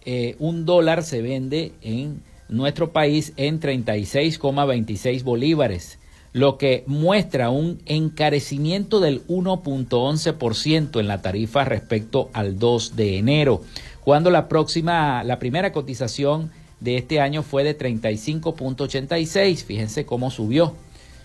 eh, 0.04 0.36
un 0.38 0.64
dólar 0.64 1.02
se 1.02 1.22
vende 1.22 1.72
en 1.82 2.22
nuestro 2.48 2.92
país 2.92 3.32
en 3.36 3.60
36,26 3.60 5.22
bolívares, 5.22 5.98
lo 6.38 6.56
que 6.56 6.84
muestra 6.86 7.50
un 7.50 7.80
encarecimiento 7.86 9.00
del 9.00 9.26
1.11% 9.26 11.00
en 11.00 11.08
la 11.08 11.20
tarifa 11.20 11.64
respecto 11.64 12.30
al 12.32 12.60
2 12.60 12.94
de 12.94 13.18
enero, 13.18 13.62
cuando 14.04 14.30
la 14.30 14.46
próxima, 14.46 15.24
la 15.24 15.40
primera 15.40 15.72
cotización 15.72 16.52
de 16.78 16.96
este 16.96 17.20
año 17.20 17.42
fue 17.42 17.64
de 17.64 17.76
35.86. 17.76 19.64
Fíjense 19.64 20.06
cómo 20.06 20.30
subió 20.30 20.74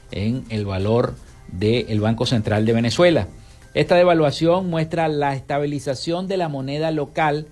en 0.09 0.45
el 0.49 0.65
valor 0.65 1.13
del 1.47 2.01
Banco 2.01 2.25
Central 2.25 2.65
de 2.65 2.73
Venezuela. 2.73 3.27
Esta 3.75 3.95
devaluación 3.95 4.67
muestra 4.67 5.07
la 5.09 5.35
estabilización 5.35 6.27
de 6.27 6.37
la 6.37 6.49
moneda 6.49 6.89
local 6.89 7.45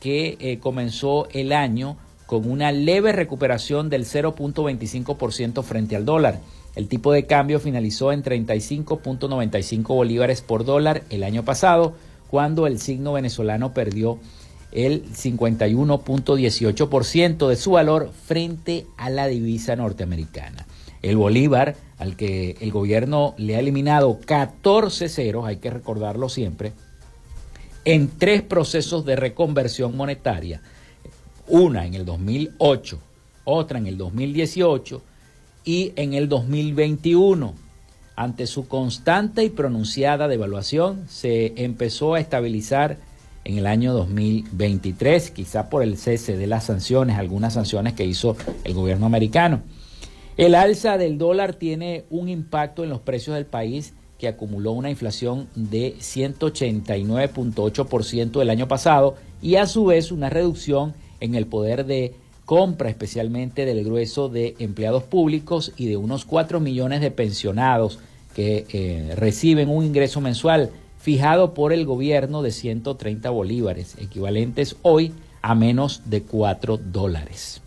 que 0.00 0.36
eh, 0.40 0.58
comenzó 0.58 1.28
el 1.30 1.52
año 1.52 1.96
con 2.26 2.50
una 2.50 2.72
leve 2.72 3.12
recuperación 3.12 3.88
del 3.88 4.04
0.25% 4.04 5.62
frente 5.62 5.94
al 5.94 6.04
dólar. 6.04 6.40
El 6.76 6.88
tipo 6.88 7.12
de 7.12 7.26
cambio 7.26 7.60
finalizó 7.60 8.12
en 8.12 8.22
35.95 8.22 9.86
bolívares 9.86 10.42
por 10.42 10.64
dólar 10.64 11.02
el 11.10 11.22
año 11.22 11.44
pasado, 11.44 11.94
cuando 12.28 12.66
el 12.66 12.80
signo 12.80 13.12
venezolano 13.12 13.72
perdió 13.72 14.18
el 14.72 15.04
51.18% 15.04 17.48
de 17.48 17.56
su 17.56 17.70
valor 17.70 18.10
frente 18.26 18.86
a 18.96 19.08
la 19.08 19.28
divisa 19.28 19.76
norteamericana. 19.76 20.66
El 21.00 21.16
bolívar, 21.16 21.76
al 21.98 22.16
que 22.16 22.56
el 22.60 22.72
gobierno 22.72 23.34
le 23.36 23.54
ha 23.54 23.60
eliminado 23.60 24.18
14 24.24 25.08
ceros, 25.08 25.46
hay 25.46 25.58
que 25.58 25.70
recordarlo 25.70 26.28
siempre, 26.28 26.72
en 27.84 28.10
tres 28.18 28.42
procesos 28.42 29.04
de 29.04 29.14
reconversión 29.14 29.96
monetaria, 29.96 30.60
una 31.46 31.86
en 31.86 31.94
el 31.94 32.04
2008, 32.04 32.98
otra 33.44 33.78
en 33.78 33.86
el 33.86 33.96
2018 33.96 35.02
y 35.64 35.92
en 35.96 36.14
el 36.14 36.28
2021. 36.28 37.54
Ante 38.16 38.46
su 38.46 38.68
constante 38.68 39.42
y 39.42 39.50
pronunciada 39.50 40.28
devaluación, 40.28 41.02
se 41.08 41.52
empezó 41.56 42.14
a 42.14 42.20
estabilizar 42.20 42.98
en 43.44 43.58
el 43.58 43.66
año 43.66 43.92
2023, 43.92 45.32
quizá 45.32 45.68
por 45.68 45.82
el 45.82 45.98
cese 45.98 46.36
de 46.36 46.46
las 46.46 46.62
sanciones, 46.64 47.18
algunas 47.18 47.54
sanciones 47.54 47.94
que 47.94 48.04
hizo 48.04 48.36
el 48.62 48.74
gobierno 48.74 49.06
americano. 49.06 49.62
El 50.36 50.54
alza 50.54 50.96
del 50.96 51.18
dólar 51.18 51.54
tiene 51.54 52.04
un 52.10 52.28
impacto 52.28 52.84
en 52.84 52.90
los 52.90 53.00
precios 53.00 53.34
del 53.36 53.46
país 53.46 53.94
que 54.18 54.28
acumuló 54.28 54.70
una 54.72 54.90
inflación 54.90 55.48
de 55.54 55.94
189.8% 55.98 58.40
el 58.40 58.50
año 58.50 58.68
pasado 58.68 59.16
y 59.42 59.56
a 59.56 59.66
su 59.66 59.86
vez 59.86 60.12
una 60.12 60.30
reducción 60.30 60.94
en 61.20 61.34
el 61.34 61.46
poder 61.46 61.84
de 61.84 62.14
compra 62.44 62.90
especialmente 62.90 63.64
del 63.64 63.84
grueso 63.84 64.28
de 64.28 64.54
empleados 64.58 65.04
públicos 65.04 65.72
y 65.76 65.86
de 65.86 65.96
unos 65.96 66.24
4 66.24 66.60
millones 66.60 67.00
de 67.00 67.10
pensionados 67.10 67.98
que 68.34 68.66
eh, 68.72 69.14
reciben 69.16 69.70
un 69.70 69.84
ingreso 69.84 70.20
mensual 70.20 70.70
fijado 70.98 71.54
por 71.54 71.72
el 71.72 71.84
gobierno 71.84 72.42
de 72.42 72.50
130 72.50 73.30
bolívares, 73.30 73.96
equivalentes 73.98 74.76
hoy 74.82 75.12
a 75.42 75.54
menos 75.54 76.02
de 76.06 76.22
4 76.22 76.78
dólares. 76.78 77.60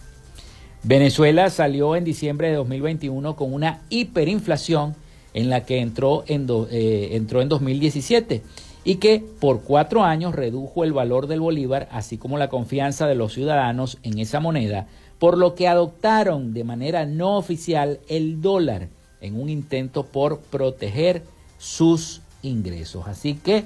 Venezuela 0.84 1.50
salió 1.50 1.96
en 1.96 2.04
diciembre 2.04 2.50
de 2.50 2.56
2021 2.56 3.36
con 3.36 3.54
una 3.54 3.82
hiperinflación 3.90 4.96
en 5.34 5.50
la 5.50 5.66
que 5.66 5.80
entró 5.80 6.24
en, 6.28 6.48
eh, 6.72 7.10
entró 7.12 7.42
en 7.42 7.50
2017 7.50 8.42
y 8.88 8.96
que 8.96 9.22
por 9.42 9.64
cuatro 9.64 10.06
años 10.06 10.34
redujo 10.34 10.86
el 10.86 10.94
valor 10.94 11.28
del 11.28 11.42
bolívar, 11.42 11.90
así 11.92 12.18
como 12.18 12.38
la 12.38 12.48
confianza 12.48 13.06
de 13.06 13.16
los 13.16 13.34
ciudadanos 13.34 13.98
en 14.02 14.18
esa 14.18 14.40
moneda, 14.40 14.88
por 15.20 15.38
lo 15.38 15.56
que 15.56 15.68
adoptaron 15.68 16.54
de 16.54 16.64
manera 16.64 17.06
no 17.06 17.36
oficial 17.36 18.00
el 18.08 18.42
dólar 18.42 18.88
en 19.20 19.38
un 19.38 19.50
intento 19.50 20.06
por 20.06 20.40
proteger 20.40 21.24
sus 21.58 22.22
ingresos. 22.42 23.10
Así 23.10 23.34
que 23.34 23.66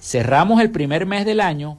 cerramos 0.00 0.62
el 0.62 0.70
primer 0.70 1.04
mes 1.04 1.26
del 1.26 1.40
año 1.40 1.76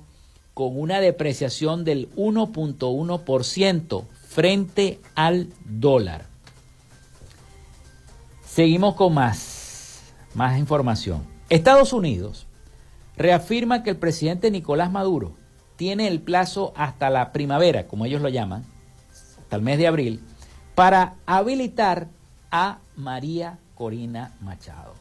con 0.53 0.79
una 0.79 0.99
depreciación 0.99 1.83
del 1.83 2.07
1.1% 2.17 4.03
frente 4.27 4.99
al 5.15 5.47
dólar. 5.65 6.27
Seguimos 8.45 8.93
con 8.93 9.15
más, 9.15 10.01
más 10.35 10.59
información. 10.59 11.25
Estados 11.49 11.93
Unidos 11.93 12.45
reafirma 13.19 13.83
que 13.83 13.91
el 13.91 13.97
presidente 13.97 14.49
Nicolás 14.49 14.91
Maduro 14.91 15.33
tiene 15.75 16.07
el 16.07 16.21
plazo 16.21 16.73
hasta 16.75 17.09
la 17.09 17.31
primavera, 17.33 17.85
como 17.85 18.05
ellos 18.05 18.21
lo 18.21 18.29
llaman, 18.29 18.63
hasta 19.41 19.57
el 19.57 19.61
mes 19.61 19.77
de 19.77 19.87
abril, 19.87 20.21
para 20.73 21.15
habilitar 21.25 22.07
a 22.49 22.79
María 22.95 23.59
Corina 23.75 24.31
Machado. 24.41 24.93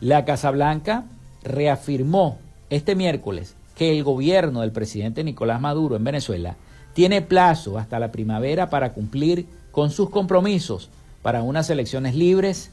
La 0.00 0.24
Casa 0.24 0.50
Blanca 0.50 1.04
reafirmó 1.44 2.38
este 2.68 2.96
miércoles 2.96 3.54
que 3.76 3.96
el 3.96 4.02
gobierno 4.02 4.62
del 4.62 4.72
presidente 4.72 5.22
Nicolás 5.22 5.60
Maduro 5.60 5.94
en 5.94 6.04
Venezuela 6.04 6.56
tiene 6.94 7.22
plazo 7.22 7.78
hasta 7.78 8.00
la 8.00 8.10
primavera 8.10 8.70
para 8.70 8.92
cumplir 8.92 9.46
con 9.70 9.90
sus 9.90 10.10
compromisos 10.10 10.90
para 11.22 11.42
unas 11.42 11.70
elecciones 11.70 12.16
libres 12.16 12.70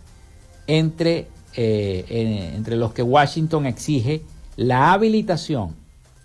entre, 0.65 1.27
eh, 1.55 2.53
entre 2.55 2.75
los 2.75 2.93
que 2.93 3.03
Washington 3.03 3.67
exige 3.67 4.23
la 4.55 4.93
habilitación 4.93 5.75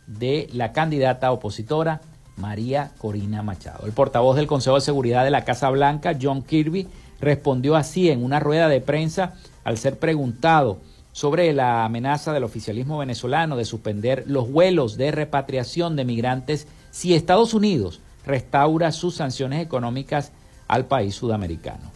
de 0.06 0.48
la 0.52 0.72
candidata 0.72 1.32
opositora 1.32 2.00
María 2.36 2.92
Corina 2.98 3.42
Machado. 3.42 3.86
El 3.86 3.92
portavoz 3.92 4.36
del 4.36 4.46
Consejo 4.46 4.76
de 4.76 4.82
Seguridad 4.82 5.24
de 5.24 5.30
la 5.30 5.44
Casa 5.44 5.70
Blanca, 5.70 6.16
John 6.20 6.42
Kirby, 6.42 6.86
respondió 7.20 7.76
así 7.76 8.10
en 8.10 8.22
una 8.22 8.40
rueda 8.40 8.68
de 8.68 8.80
prensa 8.80 9.34
al 9.64 9.76
ser 9.76 9.98
preguntado 9.98 10.78
sobre 11.12 11.52
la 11.52 11.84
amenaza 11.84 12.32
del 12.32 12.44
oficialismo 12.44 12.98
venezolano 12.98 13.56
de 13.56 13.64
suspender 13.64 14.24
los 14.26 14.50
vuelos 14.50 14.96
de 14.96 15.10
repatriación 15.10 15.96
de 15.96 16.04
migrantes 16.04 16.68
si 16.90 17.14
Estados 17.14 17.54
Unidos 17.54 18.00
restaura 18.24 18.92
sus 18.92 19.16
sanciones 19.16 19.60
económicas 19.60 20.32
al 20.68 20.86
país 20.86 21.14
sudamericano. 21.16 21.90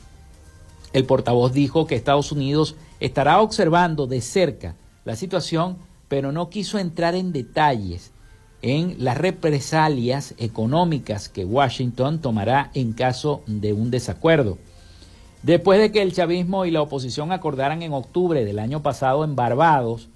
El 0.93 1.05
portavoz 1.05 1.53
dijo 1.53 1.87
que 1.87 1.95
Estados 1.95 2.33
Unidos 2.33 2.75
estará 3.01 3.41
observando 3.41 4.07
de 4.07 4.21
cerca 4.21 4.75
la 5.05 5.15
situación, 5.15 5.77
pero 6.13 6.31
no 6.31 6.51
quiso 6.51 6.79
entrar 6.79 7.15
en 7.15 7.33
detalles 7.33 8.11
en 8.61 8.97
las 8.99 9.17
represalias 9.17 10.35
económicas 10.37 11.31
que 11.31 11.47
Washington 11.47 12.21
tomará 12.21 12.71
en 12.75 12.93
caso 12.93 13.43
de 13.47 13.73
un 13.73 13.91
desacuerdo. 13.91 14.59
Después 15.43 15.81
de 15.81 15.91
que 15.91 16.03
el 16.03 16.13
chavismo 16.13 16.67
y 16.67 16.71
la 16.71 16.83
oposición 16.83 17.33
acordaran 17.33 17.81
en 17.81 17.95
octubre 17.95 18.45
del 18.45 18.59
año 18.59 18.83
pasado 18.83 19.25
en 19.25 19.37
Barbados, 19.37 20.11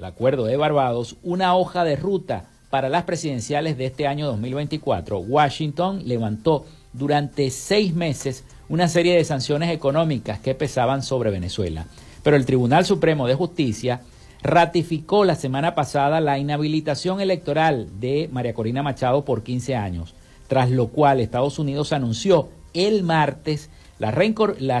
el 0.00 0.04
acuerdo 0.04 0.46
de 0.46 0.56
Barbados, 0.56 1.14
una 1.22 1.54
hoja 1.54 1.84
de 1.84 1.94
ruta 1.94 2.46
para 2.68 2.88
las 2.88 3.04
presidenciales 3.04 3.78
de 3.78 3.86
este 3.86 4.08
año 4.08 4.26
2024, 4.26 5.20
Washington 5.20 6.08
levantó 6.08 6.64
durante 6.92 7.52
seis 7.52 7.94
meses 7.94 8.42
una 8.68 8.88
serie 8.88 9.14
de 9.14 9.24
sanciones 9.24 9.70
económicas 9.70 10.40
que 10.40 10.56
pesaban 10.56 11.04
sobre 11.04 11.30
Venezuela. 11.30 11.86
Pero 12.24 12.34
el 12.34 12.44
Tribunal 12.44 12.84
Supremo 12.84 13.28
de 13.28 13.36
Justicia 13.36 14.00
ratificó 14.42 15.24
la 15.24 15.34
semana 15.34 15.74
pasada 15.74 16.20
la 16.20 16.38
inhabilitación 16.38 17.20
electoral 17.20 17.88
de 18.00 18.28
María 18.32 18.54
Corina 18.54 18.82
Machado 18.82 19.24
por 19.24 19.42
15 19.42 19.76
años, 19.76 20.14
tras 20.48 20.70
lo 20.70 20.88
cual 20.88 21.20
Estados 21.20 21.58
Unidos 21.58 21.92
anunció 21.92 22.48
el 22.72 23.02
martes 23.02 23.70
la, 23.98 24.10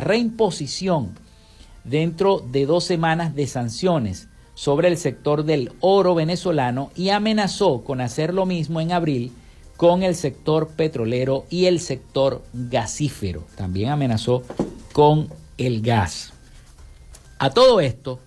reimposición 0.00 1.14
dentro 1.84 2.40
de 2.40 2.66
dos 2.66 2.84
semanas 2.84 3.34
de 3.34 3.46
sanciones 3.46 4.28
sobre 4.54 4.88
el 4.88 4.96
sector 4.96 5.44
del 5.44 5.72
oro 5.80 6.14
venezolano 6.14 6.90
y 6.96 7.10
amenazó 7.10 7.82
con 7.84 8.00
hacer 8.00 8.34
lo 8.34 8.46
mismo 8.46 8.80
en 8.80 8.92
abril 8.92 9.32
con 9.76 10.02
el 10.02 10.14
sector 10.14 10.68
petrolero 10.68 11.46
y 11.48 11.66
el 11.66 11.80
sector 11.80 12.42
gasífero. 12.52 13.44
También 13.56 13.90
amenazó 13.90 14.42
con 14.92 15.28
el 15.56 15.80
gas. 15.80 16.32
A 17.38 17.50
todo 17.50 17.80
esto 17.80 18.20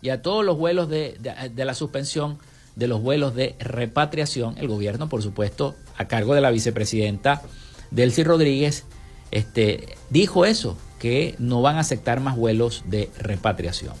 y 0.00 0.10
a 0.10 0.22
todos 0.22 0.44
los 0.44 0.56
vuelos 0.56 0.88
de, 0.88 1.16
de, 1.18 1.64
la 1.64 1.74
suspensión 1.74 2.38
de 2.76 2.86
los 2.86 3.02
vuelos 3.02 3.34
de 3.34 3.56
repatriación, 3.58 4.56
el 4.58 4.68
gobierno, 4.68 5.08
por 5.08 5.22
supuesto, 5.22 5.74
a 5.96 6.06
cargo 6.06 6.34
de 6.34 6.40
la 6.40 6.50
vicepresidenta 6.50 7.42
Delcy 7.90 8.22
Rodríguez, 8.22 8.84
este, 9.30 9.96
dijo 10.10 10.44
eso, 10.44 10.78
que 10.98 11.34
no 11.38 11.62
van 11.62 11.76
a 11.76 11.80
aceptar 11.80 12.20
más 12.20 12.36
vuelos 12.36 12.84
de 12.86 13.10
repatriación. 13.18 13.94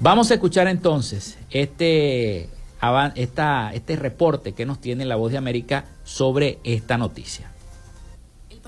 Vamos 0.00 0.30
a 0.30 0.34
escuchar 0.34 0.68
entonces 0.68 1.36
este 1.50 2.48
esta, 3.14 3.72
este 3.74 3.96
reporte 3.96 4.52
que 4.52 4.64
nos 4.64 4.80
tiene 4.80 5.04
la 5.04 5.16
voz 5.16 5.32
de 5.32 5.38
América 5.38 5.84
sobre 6.04 6.58
esta 6.64 6.96
noticia. 6.96 7.49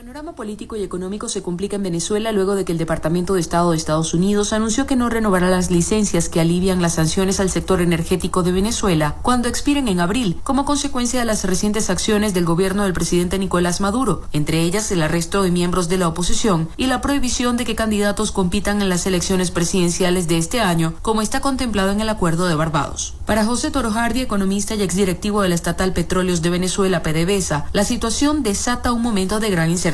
El 0.02 0.08
panorama 0.08 0.34
político 0.34 0.74
y 0.74 0.82
económico 0.82 1.28
se 1.28 1.44
complica 1.44 1.76
en 1.76 1.84
Venezuela 1.84 2.32
luego 2.32 2.56
de 2.56 2.64
que 2.64 2.72
el 2.72 2.78
Departamento 2.78 3.34
de 3.34 3.40
Estado 3.40 3.70
de 3.70 3.76
Estados 3.76 4.14
Unidos 4.14 4.52
anunció 4.52 4.84
que 4.84 4.96
no 4.96 5.08
renovará 5.08 5.48
las 5.48 5.70
licencias 5.70 6.28
que 6.28 6.40
alivian 6.40 6.82
las 6.82 6.94
sanciones 6.94 7.38
al 7.38 7.50
sector 7.50 7.80
energético 7.80 8.42
de 8.42 8.50
Venezuela 8.50 9.14
cuando 9.22 9.48
expiren 9.48 9.86
en 9.86 10.00
abril, 10.00 10.40
como 10.42 10.64
consecuencia 10.64 11.20
de 11.20 11.24
las 11.24 11.44
recientes 11.44 11.88
acciones 11.88 12.34
del 12.34 12.44
gobierno 12.44 12.82
del 12.82 12.94
presidente 12.94 13.38
Nicolás 13.38 13.80
Maduro, 13.80 14.22
entre 14.32 14.62
ellas 14.62 14.90
el 14.90 15.02
arresto 15.02 15.40
de 15.40 15.52
miembros 15.52 15.88
de 15.88 15.98
la 15.98 16.08
oposición 16.08 16.68
y 16.76 16.86
la 16.88 17.00
prohibición 17.00 17.56
de 17.56 17.64
que 17.64 17.76
candidatos 17.76 18.32
compitan 18.32 18.82
en 18.82 18.88
las 18.88 19.06
elecciones 19.06 19.52
presidenciales 19.52 20.26
de 20.26 20.36
este 20.36 20.60
año, 20.60 20.94
como 21.02 21.22
está 21.22 21.40
contemplado 21.40 21.92
en 21.92 22.00
el 22.00 22.08
Acuerdo 22.08 22.48
de 22.48 22.56
Barbados. 22.56 23.14
Para 23.24 23.44
José 23.44 23.70
Torojardi, 23.70 24.20
economista 24.20 24.74
y 24.74 24.82
exdirectivo 24.82 25.42
de 25.42 25.50
la 25.50 25.54
estatal 25.54 25.92
Petróleos 25.92 26.42
de 26.42 26.50
Venezuela, 26.50 27.04
PDVSA, 27.04 27.66
la 27.72 27.84
situación 27.84 28.42
desata 28.42 28.90
un 28.90 29.00
momento 29.00 29.38
de 29.38 29.48
gran 29.48 29.70
incertidumbre 29.70 29.91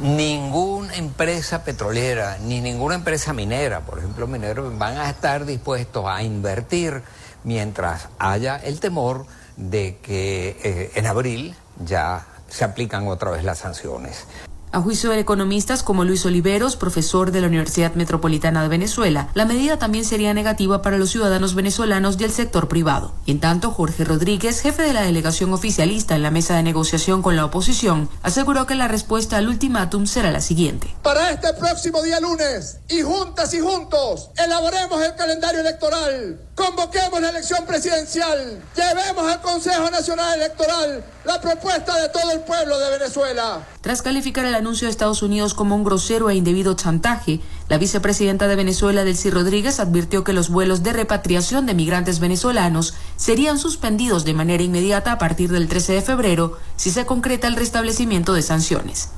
Ninguna 0.00 0.94
empresa 0.94 1.64
petrolera 1.64 2.38
ni 2.38 2.60
ninguna 2.60 2.94
empresa 2.94 3.32
minera, 3.32 3.80
por 3.80 3.98
ejemplo, 3.98 4.26
mineros, 4.26 4.76
van 4.78 4.98
a 4.98 5.08
estar 5.10 5.44
dispuestos 5.44 6.04
a 6.06 6.22
invertir 6.22 7.02
mientras 7.44 8.08
haya 8.18 8.56
el 8.56 8.80
temor 8.80 9.26
de 9.56 9.98
que 10.02 10.56
eh, 10.62 10.92
en 10.94 11.06
abril 11.06 11.54
ya 11.84 12.26
se 12.48 12.64
aplican 12.64 13.08
otra 13.08 13.30
vez 13.30 13.44
las 13.44 13.58
sanciones. 13.58 14.26
A 14.72 14.80
juicio 14.80 15.10
de 15.10 15.18
economistas 15.18 15.82
como 15.82 16.04
Luis 16.04 16.24
Oliveros, 16.24 16.76
profesor 16.76 17.32
de 17.32 17.40
la 17.40 17.48
Universidad 17.48 17.94
Metropolitana 17.94 18.62
de 18.62 18.68
Venezuela, 18.68 19.28
la 19.34 19.44
medida 19.44 19.80
también 19.80 20.04
sería 20.04 20.32
negativa 20.32 20.80
para 20.80 20.96
los 20.96 21.10
ciudadanos 21.10 21.56
venezolanos 21.56 22.18
del 22.18 22.30
sector 22.30 22.68
privado. 22.68 23.12
En 23.26 23.40
tanto, 23.40 23.72
Jorge 23.72 24.04
Rodríguez, 24.04 24.60
jefe 24.60 24.82
de 24.82 24.92
la 24.92 25.02
delegación 25.02 25.52
oficialista 25.52 26.14
en 26.14 26.22
la 26.22 26.30
mesa 26.30 26.54
de 26.54 26.62
negociación 26.62 27.20
con 27.20 27.34
la 27.34 27.46
oposición, 27.46 28.08
aseguró 28.22 28.66
que 28.66 28.76
la 28.76 28.86
respuesta 28.86 29.38
al 29.38 29.48
ultimátum 29.48 30.06
será 30.06 30.30
la 30.30 30.40
siguiente. 30.40 30.94
Para 31.02 31.32
este 31.32 31.52
próximo 31.54 32.00
día 32.02 32.20
lunes, 32.20 32.78
y 32.88 33.02
juntas 33.02 33.52
y 33.54 33.58
juntos, 33.58 34.30
elaboremos 34.38 35.02
el 35.02 35.16
calendario 35.16 35.62
electoral, 35.62 36.38
convoquemos 36.60 37.22
la 37.22 37.30
elección 37.30 37.64
presidencial, 37.64 38.62
llevemos 38.76 39.32
al 39.32 39.40
Consejo 39.40 39.90
Nacional 39.90 40.38
Electoral 40.38 41.02
la 41.24 41.40
propuesta 41.40 41.98
de 41.98 42.10
todo 42.10 42.30
el 42.32 42.40
pueblo 42.40 42.78
de 42.78 42.98
Venezuela. 42.98 43.66
Tras 43.80 44.02
calificar 44.02 44.44
el 44.44 44.54
anuncio 44.54 44.86
de 44.86 44.90
Estados 44.90 45.22
Unidos 45.22 45.54
como 45.54 45.74
un 45.74 45.84
grosero 45.84 46.28
e 46.28 46.34
indebido 46.34 46.74
chantaje, 46.74 47.40
la 47.68 47.78
vicepresidenta 47.78 48.46
de 48.46 48.56
Venezuela, 48.56 49.04
Delcy 49.04 49.30
Rodríguez, 49.30 49.80
advirtió 49.80 50.22
que 50.22 50.34
los 50.34 50.50
vuelos 50.50 50.82
de 50.82 50.92
repatriación 50.92 51.64
de 51.64 51.72
migrantes 51.72 52.20
venezolanos 52.20 52.92
serían 53.16 53.58
suspendidos 53.58 54.26
de 54.26 54.34
manera 54.34 54.62
inmediata 54.62 55.12
a 55.12 55.18
partir 55.18 55.50
del 55.50 55.66
13 55.66 55.94
de 55.94 56.02
febrero 56.02 56.58
si 56.76 56.90
se 56.90 57.06
concreta 57.06 57.46
el 57.46 57.56
restablecimiento 57.56 58.34
de 58.34 58.42
sanciones. 58.42 59.08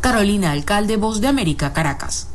Carolina 0.00 0.52
Alcalde, 0.52 0.96
Voz 0.96 1.20
de 1.20 1.28
América, 1.28 1.74
Caracas. 1.74 2.28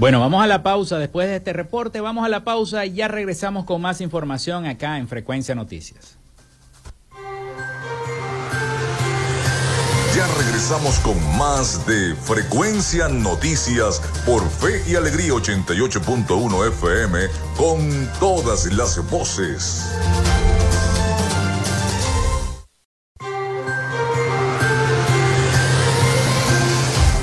Bueno, 0.00 0.18
vamos 0.18 0.42
a 0.42 0.46
la 0.46 0.62
pausa. 0.62 0.98
Después 0.98 1.28
de 1.28 1.36
este 1.36 1.52
reporte, 1.52 2.00
vamos 2.00 2.24
a 2.24 2.30
la 2.30 2.42
pausa 2.42 2.86
y 2.86 2.94
ya 2.94 3.06
regresamos 3.06 3.66
con 3.66 3.82
más 3.82 4.00
información 4.00 4.64
acá 4.64 4.96
en 4.96 5.06
Frecuencia 5.06 5.54
Noticias. 5.54 6.16
Ya 10.16 10.26
regresamos 10.38 10.98
con 11.00 11.18
más 11.36 11.86
de 11.86 12.14
Frecuencia 12.14 13.08
Noticias 13.08 14.00
por 14.24 14.48
Fe 14.48 14.82
y 14.90 14.94
Alegría 14.94 15.34
88.1 15.34 16.68
FM 16.68 17.18
con 17.58 18.08
todas 18.18 18.72
las 18.72 19.06
voces. 19.10 19.84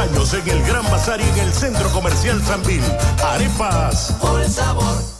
Años 0.00 0.32
en 0.32 0.48
el 0.48 0.62
Gran 0.62 0.82
Bazar 0.90 1.20
y 1.20 1.24
en 1.24 1.38
el 1.46 1.52
Centro 1.52 1.90
Comercial 1.90 2.42
Sambil. 2.42 2.82
Arepas. 3.22 4.16
Por 4.20 4.40
el 4.40 4.50
sabor. 4.50 5.19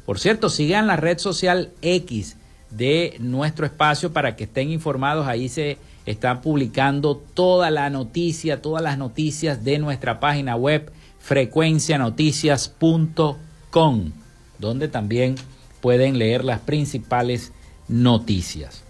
Por 0.05 0.19
cierto, 0.19 0.49
sigan 0.49 0.89
la 0.89 0.97
red 0.97 1.19
social 1.19 1.71
X 1.81 2.39
de 2.71 3.15
nuestro 3.21 3.67
espacio 3.67 4.13
para 4.13 4.35
que 4.35 4.43
estén 4.45 4.73
informados. 4.73 5.29
Ahí 5.29 5.49
se 5.49 5.79
están 6.07 6.41
publicando 6.41 7.17
toda 7.17 7.71
la 7.71 7.91
noticia, 7.91 8.63
todas 8.63 8.83
las 8.83 8.97
noticias 8.97 9.65
de 9.65 9.79
nuestra 9.79 10.21
página 10.21 10.57
web 10.57 10.91
frecuencianoticias.com, 11.19 14.13
donde 14.59 14.89
también 14.89 15.35
pueden 15.81 16.19
leer 16.19 16.45
las 16.45 16.61
principales 16.61 17.53
noticias. 17.89 18.85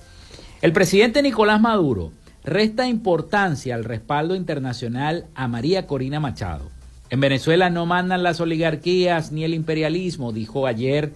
El 0.63 0.73
presidente 0.73 1.23
Nicolás 1.23 1.61
Maduro 1.61 2.13
resta 2.45 2.87
importancia 2.87 3.75
al 3.75 3.85
respaldo 3.85 4.35
internacional 4.35 5.27
a 5.35 5.49
María 5.49 5.87
Corina 5.87 6.21
Machado. 6.21 6.71
En 7.11 7.21
Venezuela 7.21 7.71
no 7.71 7.87
mandan 7.87 8.23
las 8.23 8.41
oligarquías 8.41 9.33
ni 9.33 9.45
el 9.45 9.55
imperialismo, 9.55 10.33
dijo 10.33 10.67
ayer 10.67 11.13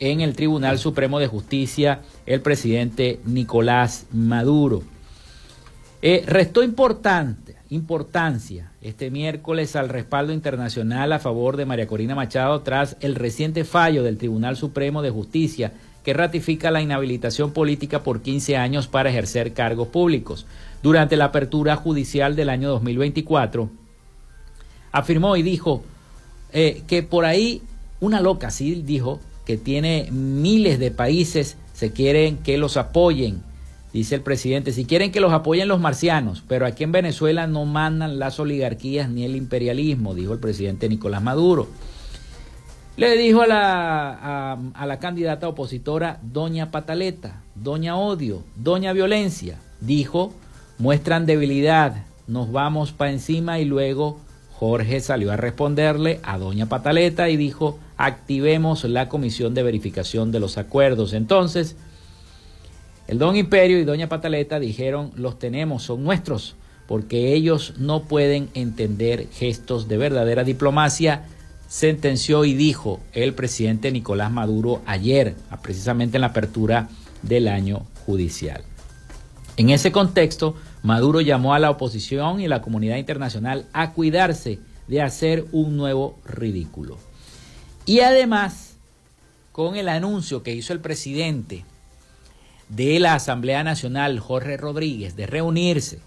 en 0.00 0.20
el 0.20 0.34
Tribunal 0.34 0.78
Supremo 0.78 1.18
de 1.18 1.26
Justicia 1.26 2.00
el 2.26 2.40
presidente 2.40 3.20
Nicolás 3.24 4.06
Maduro. 4.12 4.82
Eh, 6.06 6.22
restó 6.26 6.62
importante, 6.62 7.56
importancia 7.70 8.72
este 8.82 9.10
miércoles 9.10 9.74
al 9.74 9.88
respaldo 9.88 10.34
internacional 10.34 11.10
a 11.14 11.18
favor 11.18 11.56
de 11.56 11.64
María 11.64 11.86
Corina 11.86 12.14
Machado 12.14 12.60
tras 12.60 12.98
el 13.00 13.14
reciente 13.14 13.64
fallo 13.64 14.02
del 14.02 14.18
Tribunal 14.18 14.58
Supremo 14.58 15.00
de 15.00 15.08
Justicia 15.08 15.72
que 16.04 16.12
ratifica 16.12 16.70
la 16.70 16.82
inhabilitación 16.82 17.52
política 17.52 18.02
por 18.02 18.20
15 18.20 18.58
años 18.58 18.86
para 18.86 19.08
ejercer 19.08 19.54
cargos 19.54 19.88
públicos. 19.88 20.44
Durante 20.82 21.16
la 21.16 21.24
apertura 21.24 21.74
judicial 21.76 22.36
del 22.36 22.50
año 22.50 22.68
2024, 22.68 23.70
afirmó 24.92 25.38
y 25.38 25.42
dijo 25.42 25.84
eh, 26.52 26.82
que 26.86 27.02
por 27.02 27.24
ahí 27.24 27.62
una 28.00 28.20
loca, 28.20 28.50
sí 28.50 28.82
dijo, 28.84 29.20
que 29.46 29.56
tiene 29.56 30.08
miles 30.10 30.78
de 30.78 30.90
países, 30.90 31.56
se 31.72 31.92
quieren 31.92 32.36
que 32.36 32.58
los 32.58 32.76
apoyen 32.76 33.42
Dice 33.94 34.16
el 34.16 34.22
presidente, 34.22 34.72
si 34.72 34.86
quieren 34.86 35.12
que 35.12 35.20
los 35.20 35.32
apoyen 35.32 35.68
los 35.68 35.78
marcianos, 35.78 36.42
pero 36.48 36.66
aquí 36.66 36.82
en 36.82 36.90
Venezuela 36.90 37.46
no 37.46 37.64
mandan 37.64 38.18
las 38.18 38.40
oligarquías 38.40 39.08
ni 39.08 39.24
el 39.24 39.36
imperialismo, 39.36 40.16
dijo 40.16 40.32
el 40.32 40.40
presidente 40.40 40.88
Nicolás 40.88 41.22
Maduro. 41.22 41.68
Le 42.96 43.16
dijo 43.16 43.42
a 43.42 43.46
la, 43.46 44.58
a, 44.74 44.86
la 44.86 44.98
candidata 44.98 45.46
opositora, 45.46 46.18
Doña 46.22 46.72
Pataleta, 46.72 47.42
Doña 47.54 47.96
Odio, 47.96 48.42
Doña 48.56 48.92
Violencia. 48.92 49.60
Dijo, 49.80 50.34
muestran 50.78 51.24
debilidad, 51.24 52.04
nos 52.26 52.50
vamos 52.50 52.90
para 52.90 53.12
encima 53.12 53.60
y 53.60 53.64
luego 53.64 54.18
Jorge 54.54 54.98
salió 54.98 55.30
a 55.30 55.36
responderle 55.36 56.18
a 56.24 56.36
Doña 56.36 56.66
Pataleta 56.66 57.28
y 57.28 57.36
dijo, 57.36 57.78
activemos 57.96 58.82
la 58.82 59.08
comisión 59.08 59.54
de 59.54 59.62
verificación 59.62 60.32
de 60.32 60.40
los 60.40 60.58
acuerdos. 60.58 61.12
Entonces, 61.12 61.76
el 63.06 63.18
don 63.18 63.36
Imperio 63.36 63.78
y 63.78 63.84
doña 63.84 64.08
Pataleta 64.08 64.58
dijeron, 64.58 65.12
los 65.16 65.38
tenemos, 65.38 65.82
son 65.82 66.02
nuestros, 66.02 66.56
porque 66.86 67.34
ellos 67.34 67.74
no 67.78 68.04
pueden 68.04 68.48
entender 68.54 69.28
gestos 69.30 69.88
de 69.88 69.98
verdadera 69.98 70.42
diplomacia, 70.44 71.24
sentenció 71.68 72.44
y 72.44 72.54
dijo 72.54 73.00
el 73.12 73.34
presidente 73.34 73.92
Nicolás 73.92 74.30
Maduro 74.30 74.80
ayer, 74.86 75.34
precisamente 75.62 76.16
en 76.16 76.22
la 76.22 76.28
apertura 76.28 76.88
del 77.22 77.48
año 77.48 77.84
judicial. 78.06 78.62
En 79.56 79.70
ese 79.70 79.92
contexto, 79.92 80.56
Maduro 80.82 81.20
llamó 81.20 81.54
a 81.54 81.58
la 81.58 81.70
oposición 81.70 82.40
y 82.40 82.48
la 82.48 82.62
comunidad 82.62 82.96
internacional 82.96 83.66
a 83.72 83.92
cuidarse 83.92 84.58
de 84.88 85.00
hacer 85.00 85.46
un 85.52 85.76
nuevo 85.76 86.18
ridículo. 86.24 86.98
Y 87.86 88.00
además, 88.00 88.76
con 89.52 89.76
el 89.76 89.88
anuncio 89.88 90.42
que 90.42 90.54
hizo 90.54 90.72
el 90.72 90.80
presidente 90.80 91.64
de 92.68 92.98
la 93.00 93.14
Asamblea 93.14 93.62
Nacional, 93.64 94.18
Jorge 94.20 94.56
Rodríguez, 94.56 95.16
de 95.16 95.26
reunirse 95.26 96.00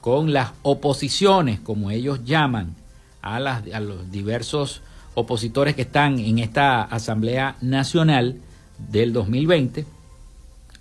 con 0.00 0.32
las 0.32 0.52
oposiciones, 0.62 1.60
como 1.60 1.90
ellos 1.90 2.24
llaman, 2.24 2.74
a, 3.22 3.38
las, 3.38 3.62
a 3.72 3.80
los 3.80 4.10
diversos 4.10 4.82
opositores 5.14 5.74
que 5.74 5.82
están 5.82 6.18
en 6.18 6.38
esta 6.38 6.82
Asamblea 6.82 7.56
Nacional 7.60 8.40
del 8.78 9.12
2020, 9.12 9.84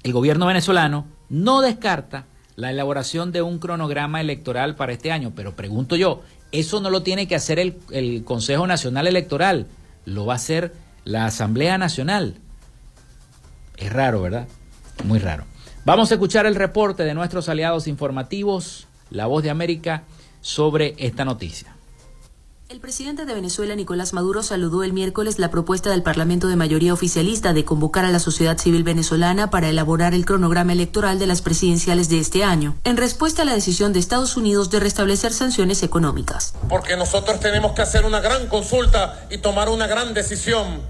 el 0.03 0.13
gobierno 0.13 0.45
venezolano 0.45 1.05
no 1.29 1.62
descarta 1.62 2.25
la 2.55 2.71
elaboración 2.71 3.32
de 3.32 3.41
un 3.41 3.60
cronograma 3.60 4.21
electoral 4.21 4.75
para 4.75 4.93
este 4.93 5.12
año, 5.12 5.34
pero 5.36 5.55
pregunto 5.55 5.95
yo, 5.95 6.21
eso 6.51 6.79
no 6.82 6.89
lo 6.89 7.03
tiene 7.03 7.27
que 7.27 7.36
hacer 7.36 7.60
el, 7.60 7.77
el 7.91 8.23
Consejo 8.23 8.67
Nacional 8.67 9.08
Electoral, 9.08 9.67
lo 10.05 10.25
va 10.25 10.34
a 10.34 10.38
hacer 10.38 10.73
la 11.03 11.25
Asamblea 11.25 11.77
Nacional. 11.77 12.36
Es 13.77 13.91
raro, 13.93 14.21
¿verdad? 14.21 14.47
Muy 15.03 15.19
raro. 15.19 15.45
Vamos 15.85 16.12
a 16.12 16.15
escuchar 16.15 16.45
el 16.45 16.55
reporte 16.55 17.03
de 17.03 17.13
nuestros 17.13 17.49
aliados 17.49 17.88
informativos, 17.88 18.88
La 19.09 19.25
Voz 19.25 19.43
de 19.43 19.49
América, 19.49 20.03
sobre 20.41 20.95
esta 20.97 21.25
noticia. 21.25 21.75
El 22.69 22.79
presidente 22.79 23.25
de 23.25 23.33
Venezuela, 23.33 23.73
Nicolás 23.73 24.13
Maduro, 24.13 24.43
saludó 24.43 24.83
el 24.83 24.93
miércoles 24.93 25.39
la 25.39 25.49
propuesta 25.49 25.89
del 25.89 26.03
Parlamento 26.03 26.47
de 26.47 26.55
mayoría 26.55 26.93
oficialista 26.93 27.51
de 27.51 27.65
convocar 27.65 28.05
a 28.05 28.12
la 28.12 28.19
sociedad 28.19 28.59
civil 28.59 28.83
venezolana 28.83 29.49
para 29.49 29.69
elaborar 29.69 30.13
el 30.13 30.23
cronograma 30.23 30.73
electoral 30.73 31.17
de 31.17 31.25
las 31.25 31.41
presidenciales 31.41 32.09
de 32.09 32.19
este 32.19 32.43
año, 32.43 32.75
en 32.83 32.97
respuesta 32.97 33.41
a 33.41 33.45
la 33.45 33.55
decisión 33.55 33.91
de 33.91 33.97
Estados 33.97 34.38
Unidos 34.38 34.69
de 34.69 34.79
restablecer 34.79 35.33
sanciones 35.33 35.81
económicas. 35.81 36.53
Porque 36.69 36.95
nosotros 36.95 37.39
tenemos 37.39 37.71
que 37.71 37.81
hacer 37.81 38.05
una 38.05 38.19
gran 38.19 38.45
consulta 38.45 39.25
y 39.31 39.39
tomar 39.39 39.69
una 39.69 39.88
gran 39.88 40.13
decisión 40.13 40.81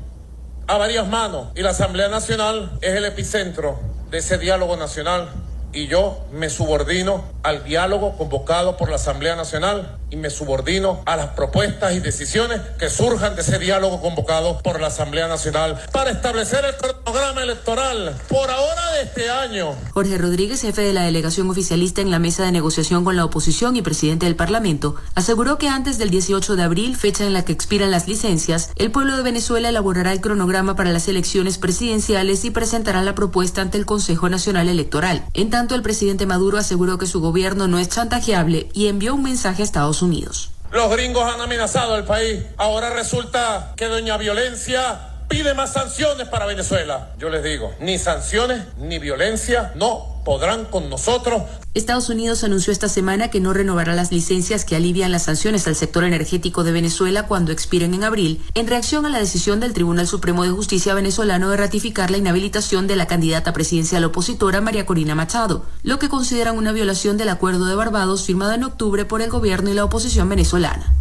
a 0.68 0.78
varias 0.78 1.08
manos, 1.08 1.48
y 1.56 1.62
la 1.62 1.70
Asamblea 1.70 2.10
Nacional 2.10 2.78
es 2.82 2.94
el 2.94 3.06
epicentro 3.06 3.80
de 4.10 4.18
ese 4.18 4.38
diálogo 4.38 4.76
nacional 4.76 5.30
y 5.74 5.88
yo 5.88 6.26
me 6.32 6.50
subordino 6.50 7.24
al 7.44 7.64
diálogo 7.64 8.18
convocado 8.18 8.78
por 8.78 8.90
la 8.90 8.96
Asamblea 8.96 9.36
Nacional 9.36 9.98
y 10.12 10.16
me 10.16 10.30
subordino 10.30 11.02
a 11.06 11.16
las 11.16 11.28
propuestas 11.28 11.94
y 11.94 12.00
decisiones 12.00 12.62
que 12.80 12.90
surjan 12.90 13.36
de 13.36 13.42
ese 13.42 13.60
diálogo 13.60 14.02
convocado 14.02 14.60
por 14.60 14.82
la 14.82 14.88
Asamblea 14.88 15.28
Nacional 15.28 15.80
para 15.92 16.10
establecer 16.12 16.66
el 16.66 16.76
programa 17.04 17.44
electoral 17.44 18.16
por 18.28 18.50
ahora 18.50 18.92
de 18.94 19.04
este 19.04 19.30
año. 19.30 19.76
Jorge 19.94 20.18
Rodríguez, 20.18 20.62
jefe 20.62 20.82
de 20.82 20.94
la 20.94 21.04
delegación 21.04 21.50
oficialista 21.50 22.02
en 22.02 22.12
la 22.12 22.20
mesa 22.20 22.44
de 22.44 22.52
negociación 22.52 23.04
con 23.04 23.16
la 23.16 23.26
oposición 23.26 23.76
y 23.76 23.82
presidente 23.82 24.26
del 24.26 24.36
Parlamento, 24.36 24.96
aseguró 25.16 25.58
que 25.58 25.70
antes 25.70 25.98
del 25.98 26.10
18 26.10 26.56
de 26.56 26.64
abril, 26.64 26.96
fecha 26.96 27.26
en 27.26 27.34
la 27.34 27.46
que 27.46 27.54
expiran 27.54 27.92
las 27.92 28.08
licencias, 28.08 28.72
el 28.76 28.92
pueblo 28.92 29.16
de 29.16 29.24
Venezuela 29.24 29.70
elaborará 29.70 30.12
el 30.12 30.22
cronograma 30.22 30.76
para 30.76 30.92
las 30.92 31.08
elecciones 31.08 31.58
presidenciales 31.58 32.44
y 32.46 32.52
presentará 32.52 33.02
la 33.04 33.16
propuesta 33.16 33.62
ante 33.62 33.78
el 33.78 33.86
Consejo 33.86 34.30
Nacional 34.30 34.68
Electoral. 34.70 35.24
Tanto, 35.60 35.76
el 35.76 35.82
presidente 35.82 36.26
Maduro 36.26 36.58
aseguró 36.58 36.98
que 36.98 37.06
su 37.06 37.20
gobierno 37.20 37.68
no 37.68 37.80
es 37.80 37.90
chantajeable 37.90 38.70
y 38.74 38.88
envió 38.88 39.14
un 39.14 39.24
mensaje 39.24 39.62
a 39.62 39.66
Estados 39.66 40.02
Unidos. 40.02 40.52
Los 40.72 40.90
gringos 40.90 41.24
han 41.24 41.42
amenazado 41.42 41.96
al 41.96 42.06
país. 42.06 42.46
Ahora 42.56 42.92
resulta 42.92 43.74
que 43.76 43.88
doña 43.88 44.16
Violencia 44.16 45.09
pide 45.30 45.54
más 45.54 45.74
sanciones 45.74 46.28
para 46.28 46.48
Venezuela. 46.48 47.12
Yo 47.20 47.30
les 47.30 47.44
digo, 47.44 47.74
ni 47.80 47.98
sanciones 48.00 48.64
ni 48.78 48.98
violencia 48.98 49.72
no 49.76 50.22
podrán 50.26 50.66
con 50.66 50.90
nosotros. 50.90 51.44
Estados 51.76 52.10
Unidos 52.10 52.44
anunció 52.44 52.74
esta 52.74 52.90
semana 52.90 53.30
que 53.30 53.40
no 53.40 53.54
renovará 53.54 53.94
las 53.94 54.12
licencias 54.12 54.66
que 54.66 54.76
alivian 54.76 55.12
las 55.12 55.24
sanciones 55.24 55.68
al 55.68 55.76
sector 55.76 56.04
energético 56.04 56.64
de 56.64 56.72
Venezuela 56.72 57.28
cuando 57.28 57.52
expiren 57.52 57.94
en 57.94 58.04
abril, 58.04 58.44
en 58.56 58.68
reacción 58.68 59.06
a 59.06 59.10
la 59.10 59.20
decisión 59.20 59.60
del 59.60 59.74
Tribunal 59.74 60.08
Supremo 60.08 60.44
de 60.44 60.50
Justicia 60.50 60.96
venezolano 60.96 61.52
de 61.52 61.58
ratificar 61.58 62.10
la 62.10 62.18
inhabilitación 62.18 62.88
de 62.88 62.96
la 62.96 63.06
candidata 63.06 63.54
presidencial 63.54 64.04
opositora 64.04 64.62
María 64.62 64.88
Corina 64.88 65.14
Machado, 65.14 65.64
lo 65.84 66.00
que 66.00 66.10
consideran 66.10 66.58
una 66.58 66.72
violación 66.72 67.18
del 67.18 67.30
Acuerdo 67.30 67.66
de 67.66 67.76
Barbados 67.76 68.26
firmado 68.26 68.54
en 68.54 68.64
octubre 68.64 69.06
por 69.06 69.22
el 69.22 69.30
gobierno 69.30 69.70
y 69.70 69.76
la 69.76 69.86
oposición 69.86 70.28
venezolana. 70.28 70.99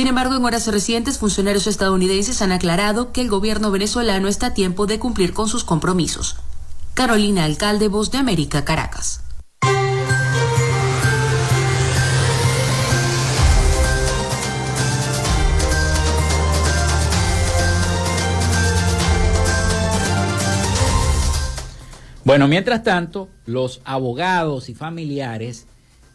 Sin 0.00 0.08
embargo, 0.08 0.34
en 0.34 0.42
horas 0.42 0.66
recientes, 0.66 1.18
funcionarios 1.18 1.66
estadounidenses 1.66 2.40
han 2.40 2.52
aclarado 2.52 3.12
que 3.12 3.20
el 3.20 3.28
gobierno 3.28 3.70
venezolano 3.70 4.28
está 4.28 4.46
a 4.46 4.54
tiempo 4.54 4.86
de 4.86 4.98
cumplir 4.98 5.34
con 5.34 5.46
sus 5.46 5.62
compromisos. 5.62 6.36
Carolina 6.94 7.44
Alcalde, 7.44 7.88
Voz 7.88 8.10
de 8.10 8.16
América, 8.16 8.64
Caracas. 8.64 9.20
Bueno, 22.24 22.48
mientras 22.48 22.82
tanto, 22.82 23.28
los 23.44 23.82
abogados 23.84 24.70
y 24.70 24.74
familiares 24.74 25.66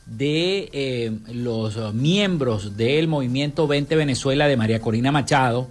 de 0.05 0.69
eh, 0.71 1.11
los 1.33 1.93
miembros 1.93 2.77
del 2.77 3.07
movimiento 3.07 3.67
20 3.67 3.95
Venezuela 3.95 4.47
de 4.47 4.57
María 4.57 4.79
Corina 4.79 5.11
Machado, 5.11 5.67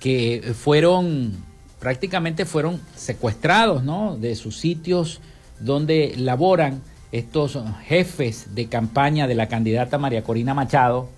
que 0.00 0.52
fueron, 0.58 1.32
prácticamente 1.78 2.44
fueron 2.44 2.80
secuestrados, 2.96 3.84
¿no? 3.84 4.16
De 4.16 4.34
sus 4.34 4.56
sitios 4.56 5.20
donde 5.60 6.14
laboran, 6.16 6.82
estos 7.14 7.56
jefes 7.86 8.56
de 8.56 8.66
campaña 8.66 9.28
de 9.28 9.36
la 9.36 9.46
candidata 9.46 9.98
María 9.98 10.24
Corina 10.24 10.52
Machado 10.52 11.08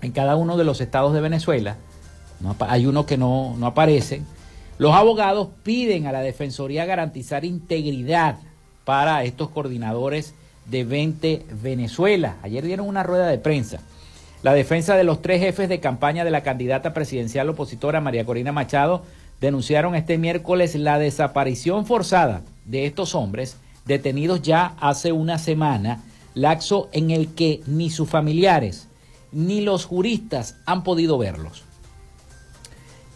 en 0.00 0.12
cada 0.12 0.36
uno 0.36 0.56
de 0.56 0.62
los 0.62 0.80
estados 0.80 1.12
de 1.12 1.20
Venezuela. 1.20 1.76
hay 2.60 2.86
uno 2.86 3.04
que 3.04 3.16
no, 3.16 3.56
no 3.58 3.66
aparece. 3.66 4.22
Los 4.78 4.94
abogados 4.94 5.48
piden 5.64 6.06
a 6.06 6.12
la 6.12 6.20
Defensoría 6.20 6.84
garantizar 6.84 7.44
integridad 7.44 8.38
para 8.84 9.24
estos 9.24 9.48
coordinadores 9.48 10.34
de 10.68 10.84
20 10.84 11.46
Venezuela. 11.62 12.36
Ayer 12.42 12.64
dieron 12.64 12.88
una 12.88 13.02
rueda 13.02 13.26
de 13.26 13.38
prensa. 13.38 13.80
La 14.42 14.54
defensa 14.54 14.96
de 14.96 15.04
los 15.04 15.20
tres 15.20 15.40
jefes 15.40 15.68
de 15.68 15.80
campaña 15.80 16.24
de 16.24 16.30
la 16.30 16.42
candidata 16.42 16.94
presidencial 16.94 17.48
opositora 17.48 18.00
María 18.00 18.24
Corina 18.24 18.52
Machado 18.52 19.02
denunciaron 19.40 19.94
este 19.94 20.18
miércoles 20.18 20.74
la 20.74 20.98
desaparición 20.98 21.86
forzada 21.86 22.42
de 22.64 22.86
estos 22.86 23.14
hombres 23.14 23.56
detenidos 23.84 24.42
ya 24.42 24.74
hace 24.78 25.12
una 25.12 25.38
semana, 25.38 26.04
laxo 26.34 26.88
en 26.92 27.10
el 27.10 27.34
que 27.34 27.62
ni 27.66 27.90
sus 27.90 28.08
familiares 28.08 28.86
ni 29.32 29.60
los 29.60 29.84
juristas 29.84 30.56
han 30.66 30.84
podido 30.84 31.18
verlos. 31.18 31.64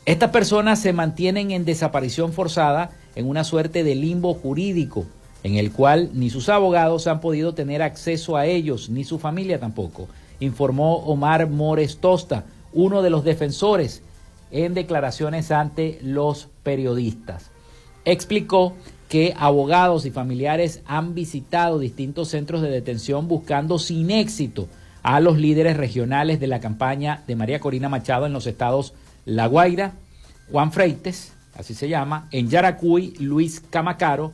Estas 0.04 0.30
personas 0.30 0.80
se 0.80 0.92
mantienen 0.92 1.52
en 1.52 1.64
desaparición 1.64 2.32
forzada 2.32 2.90
en 3.14 3.28
una 3.28 3.44
suerte 3.44 3.84
de 3.84 3.94
limbo 3.94 4.34
jurídico, 4.34 5.06
en 5.42 5.56
el 5.56 5.72
cual 5.72 6.10
ni 6.12 6.30
sus 6.30 6.48
abogados 6.48 7.06
han 7.06 7.20
podido 7.20 7.54
tener 7.54 7.82
acceso 7.82 8.36
a 8.36 8.46
ellos, 8.46 8.88
ni 8.88 9.04
su 9.04 9.18
familia 9.18 9.58
tampoco, 9.58 10.08
informó 10.40 10.96
Omar 10.96 11.48
Mores 11.48 11.98
Tosta, 11.98 12.44
uno 12.72 13.02
de 13.02 13.10
los 13.10 13.24
defensores, 13.24 14.02
en 14.50 14.74
declaraciones 14.74 15.50
ante 15.50 15.98
los 16.02 16.48
periodistas. 16.62 17.50
Explicó 18.04 18.74
que 19.08 19.34
abogados 19.36 20.06
y 20.06 20.10
familiares 20.10 20.82
han 20.86 21.14
visitado 21.14 21.78
distintos 21.78 22.28
centros 22.28 22.62
de 22.62 22.70
detención 22.70 23.28
buscando 23.28 23.78
sin 23.78 24.10
éxito 24.10 24.68
a 25.02 25.20
los 25.20 25.38
líderes 25.38 25.76
regionales 25.76 26.38
de 26.38 26.46
la 26.46 26.60
campaña 26.60 27.22
de 27.26 27.36
María 27.36 27.60
Corina 27.60 27.88
Machado 27.88 28.26
en 28.26 28.32
los 28.32 28.46
estados 28.46 28.94
La 29.24 29.46
Guaira, 29.46 29.94
Juan 30.50 30.72
Freites, 30.72 31.32
así 31.54 31.74
se 31.74 31.88
llama, 31.88 32.28
en 32.30 32.48
Yaracuy, 32.48 33.14
Luis 33.18 33.60
Camacaro 33.60 34.32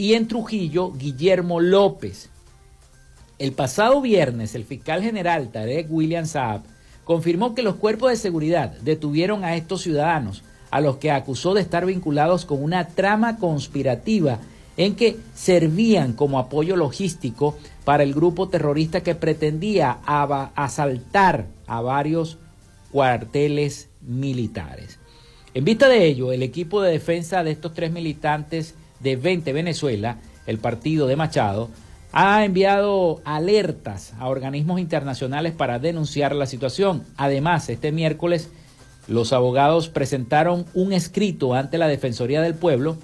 y 0.00 0.14
en 0.14 0.28
Trujillo, 0.28 0.92
Guillermo 0.92 1.60
López. 1.60 2.30
El 3.38 3.52
pasado 3.52 4.00
viernes, 4.00 4.54
el 4.54 4.64
fiscal 4.64 5.02
general 5.02 5.50
Tarek 5.50 5.88
William 5.90 6.24
Saab 6.24 6.62
confirmó 7.04 7.54
que 7.54 7.62
los 7.62 7.74
cuerpos 7.74 8.08
de 8.08 8.16
seguridad 8.16 8.70
detuvieron 8.80 9.44
a 9.44 9.56
estos 9.56 9.82
ciudadanos, 9.82 10.42
a 10.70 10.80
los 10.80 10.96
que 10.96 11.10
acusó 11.10 11.52
de 11.52 11.60
estar 11.60 11.84
vinculados 11.84 12.46
con 12.46 12.64
una 12.64 12.88
trama 12.88 13.36
conspirativa 13.36 14.38
en 14.78 14.96
que 14.96 15.18
servían 15.34 16.14
como 16.14 16.38
apoyo 16.38 16.76
logístico 16.76 17.58
para 17.84 18.02
el 18.02 18.14
grupo 18.14 18.48
terrorista 18.48 19.02
que 19.02 19.14
pretendía 19.14 19.98
asaltar 20.54 21.44
a 21.66 21.82
varios 21.82 22.38
cuarteles 22.90 23.90
militares. 24.00 24.98
En 25.52 25.66
vista 25.66 25.90
de 25.90 26.06
ello, 26.06 26.32
el 26.32 26.42
equipo 26.42 26.80
de 26.80 26.90
defensa 26.92 27.44
de 27.44 27.50
estos 27.50 27.74
tres 27.74 27.92
militantes 27.92 28.76
de 29.00 29.16
20 29.16 29.52
Venezuela, 29.52 30.18
el 30.46 30.58
partido 30.58 31.06
de 31.06 31.16
Machado, 31.16 31.70
ha 32.12 32.44
enviado 32.44 33.20
alertas 33.24 34.14
a 34.18 34.28
organismos 34.28 34.80
internacionales 34.80 35.52
para 35.52 35.78
denunciar 35.78 36.34
la 36.34 36.46
situación. 36.46 37.04
Además, 37.16 37.68
este 37.68 37.92
miércoles 37.92 38.50
los 39.06 39.32
abogados 39.32 39.88
presentaron 39.88 40.66
un 40.74 40.92
escrito 40.92 41.54
ante 41.54 41.78
la 41.78 41.88
Defensoría 41.88 42.42
del 42.42 42.54
Pueblo 42.54 42.96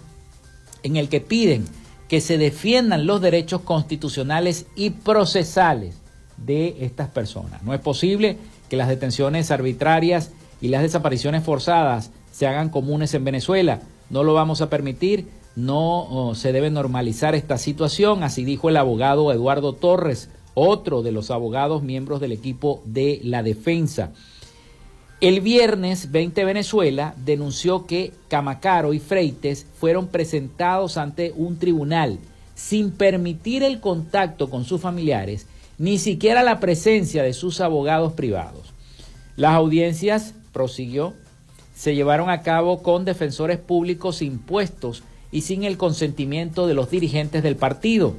en 0.83 0.97
el 0.97 1.09
que 1.09 1.21
piden 1.21 1.65
que 2.09 2.21
se 2.21 2.39
defiendan 2.39 3.07
los 3.07 3.21
derechos 3.21 3.63
constitucionales 3.63 4.67
y 4.77 4.91
procesales 4.91 5.97
de 6.37 6.77
estas 6.81 7.09
personas. 7.09 7.63
No 7.63 7.75
es 7.75 7.81
posible 7.81 8.39
que 8.69 8.77
las 8.77 8.89
detenciones 8.89 9.51
arbitrarias 9.51 10.31
y 10.61 10.69
las 10.69 10.83
desapariciones 10.83 11.43
forzadas 11.43 12.11
se 12.31 12.47
hagan 12.47 12.69
comunes 12.69 13.15
en 13.15 13.25
Venezuela. 13.25 13.81
No 14.11 14.23
lo 14.23 14.35
vamos 14.35 14.61
a 14.61 14.71
permitir, 14.71 15.27
no 15.57 16.03
oh, 16.03 16.35
se 16.35 16.53
debe 16.53 16.71
normalizar 16.71 17.35
esta 17.35 17.59
situación, 17.59 18.23
así 18.23 18.45
dijo 18.45 18.69
el 18.69 18.77
abogado 18.77 19.33
Eduardo 19.33 19.73
Torres, 19.73 20.29
otro 20.55 21.03
de 21.03 21.13
los 21.13 21.31
abogados 21.31 21.83
miembros 21.83 22.21
del 22.21 22.33
equipo 22.33 22.83
de 22.85 23.21
la 23.25 23.43
defensa. 23.43 24.13
El 25.21 25.41
viernes 25.41 26.13
20 26.13 26.45
Venezuela 26.45 27.15
denunció 27.17 27.87
que 27.87 28.13
Camacaro 28.29 28.93
y 28.93 28.99
Freites 28.99 29.67
fueron 29.79 30.09
presentados 30.09 30.99
ante 30.99 31.33
un 31.35 31.59
tribunal 31.59 32.19
sin 32.55 32.91
permitir 32.91 33.63
el 33.63 33.81
contacto 33.81 34.51
con 34.51 34.65
sus 34.65 34.81
familiares, 34.81 35.47
ni 35.79 35.99
siquiera 35.99 36.43
la 36.43 36.61
presencia 36.61 37.23
de 37.23 37.33
sus 37.33 37.63
abogados 37.63 38.13
privados. 38.13 38.75
Las 39.37 39.55
audiencias, 39.55 40.35
prosiguió, 40.53 41.15
se 41.75 41.95
llevaron 41.95 42.29
a 42.31 42.43
cabo 42.43 42.83
con 42.83 43.05
defensores 43.05 43.59
públicos 43.59 44.23
impuestos 44.23 45.03
y 45.31 45.43
sin 45.43 45.65
el 45.65 45.77
consentimiento 45.77 46.67
de 46.67 46.75
los 46.75 46.91
dirigentes 46.91 47.43
del 47.43 47.57
partido 47.57 48.15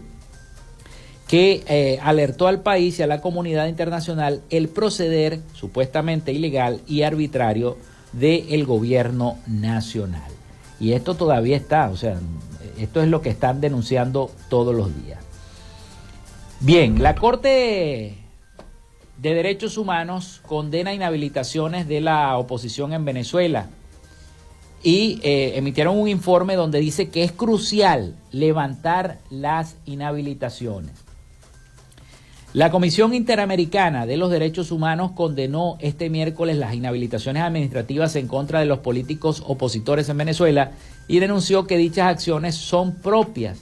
que 1.27 1.63
eh, 1.67 1.99
alertó 2.01 2.47
al 2.47 2.61
país 2.61 2.99
y 2.99 3.03
a 3.03 3.07
la 3.07 3.21
comunidad 3.21 3.67
internacional 3.67 4.41
el 4.49 4.69
proceder 4.69 5.41
supuestamente 5.53 6.31
ilegal 6.31 6.81
y 6.87 7.01
arbitrario 7.01 7.77
del 8.13 8.65
gobierno 8.65 9.37
nacional. 9.45 10.31
Y 10.79 10.93
esto 10.93 11.15
todavía 11.15 11.57
está, 11.57 11.89
o 11.89 11.97
sea, 11.97 12.17
esto 12.77 13.01
es 13.01 13.09
lo 13.09 13.21
que 13.21 13.29
están 13.29 13.59
denunciando 13.59 14.31
todos 14.49 14.73
los 14.73 14.95
días. 15.03 15.19
Bien, 16.59 17.03
la 17.03 17.15
Corte 17.15 18.17
de 19.17 19.33
Derechos 19.33 19.77
Humanos 19.77 20.41
condena 20.47 20.93
inhabilitaciones 20.93 21.87
de 21.87 22.01
la 22.01 22.37
oposición 22.37 22.93
en 22.93 23.03
Venezuela 23.03 23.67
y 24.83 25.19
eh, 25.23 25.57
emitieron 25.57 25.97
un 25.97 26.07
informe 26.07 26.55
donde 26.55 26.79
dice 26.79 27.09
que 27.09 27.23
es 27.23 27.31
crucial 27.31 28.15
levantar 28.31 29.19
las 29.29 29.75
inhabilitaciones. 29.85 31.07
La 32.53 32.71
Comisión 32.71 33.13
Interamericana 33.13 34.05
de 34.05 34.17
los 34.17 34.31
Derechos 34.31 34.71
Humanos 34.71 35.11
condenó 35.11 35.77
este 35.79 36.09
miércoles 36.09 36.57
las 36.57 36.73
inhabilitaciones 36.73 37.43
administrativas 37.43 38.15
en 38.15 38.27
contra 38.27 38.59
de 38.59 38.65
los 38.65 38.79
políticos 38.79 39.43
opositores 39.45 40.09
en 40.09 40.17
Venezuela 40.17 40.71
y 41.07 41.19
denunció 41.19 41.67
que 41.67 41.77
dichas 41.77 42.07
acciones 42.07 42.55
son 42.55 42.95
propias 42.95 43.59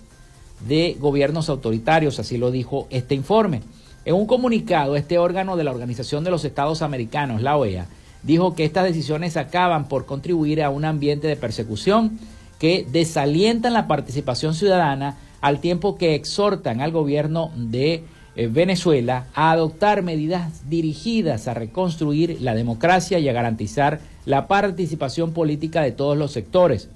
de 0.67 0.95
gobiernos 0.99 1.49
autoritarios, 1.49 2.19
así 2.19 2.37
lo 2.37 2.51
dijo 2.51 2.87
este 2.89 3.15
informe. 3.15 3.61
En 4.05 4.15
un 4.15 4.27
comunicado, 4.27 4.95
este 4.95 5.17
órgano 5.17 5.57
de 5.57 5.63
la 5.63 5.71
Organización 5.71 6.23
de 6.23 6.31
los 6.31 6.45
Estados 6.45 6.81
Americanos, 6.81 7.41
la 7.41 7.57
OEA, 7.57 7.87
dijo 8.25 8.55
que 8.55 8.65
estas 8.65 8.83
decisiones 8.85 9.37
acaban 9.37 9.87
por 9.87 10.05
contribuir 10.05 10.63
a 10.63 10.69
un 10.69 10.83
ambiente 10.83 11.27
de 11.27 11.35
persecución 11.35 12.19
que 12.59 12.85
desalientan 12.91 13.73
la 13.73 13.87
participación 13.87 14.55
ciudadana 14.55 15.17
al 15.41 15.59
tiempo 15.59 15.97
que 15.97 16.15
exhortan 16.15 16.81
al 16.81 16.91
gobierno 16.91 17.51
de 17.55 18.03
eh, 18.35 18.47
Venezuela 18.47 19.27
a 19.33 19.51
adoptar 19.51 20.01
medidas 20.01 20.69
dirigidas 20.69 21.47
a 21.47 21.53
reconstruir 21.53 22.41
la 22.41 22.55
democracia 22.55 23.19
y 23.19 23.29
a 23.29 23.33
garantizar 23.33 23.99
la 24.25 24.47
participación 24.47 25.31
política 25.31 25.81
de 25.81 25.91
todos 25.91 26.17
los 26.17 26.31
sectores. 26.31 26.89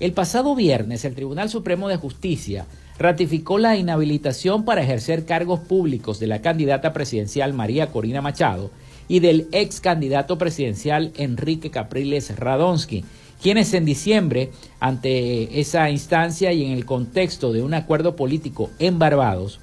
El 0.00 0.12
pasado 0.12 0.54
viernes, 0.54 1.04
el 1.04 1.14
Tribunal 1.14 1.50
Supremo 1.50 1.88
de 1.88 1.96
Justicia 1.96 2.66
ratificó 2.98 3.58
la 3.58 3.76
inhabilitación 3.76 4.64
para 4.64 4.82
ejercer 4.82 5.24
cargos 5.24 5.60
públicos 5.60 6.20
de 6.20 6.26
la 6.26 6.42
candidata 6.42 6.92
presidencial 6.92 7.52
María 7.52 7.88
Corina 7.88 8.22
Machado 8.22 8.70
y 9.08 9.20
del 9.20 9.48
ex 9.52 9.80
candidato 9.80 10.38
presidencial 10.38 11.12
Enrique 11.16 11.70
Capriles 11.70 12.36
Radonsky, 12.36 13.04
quienes 13.42 13.74
en 13.74 13.84
diciembre, 13.84 14.50
ante 14.80 15.60
esa 15.60 15.90
instancia 15.90 16.52
y 16.52 16.64
en 16.64 16.72
el 16.72 16.86
contexto 16.86 17.52
de 17.52 17.62
un 17.62 17.74
acuerdo 17.74 18.16
político 18.16 18.70
en 18.78 18.98
Barbados, 18.98 19.60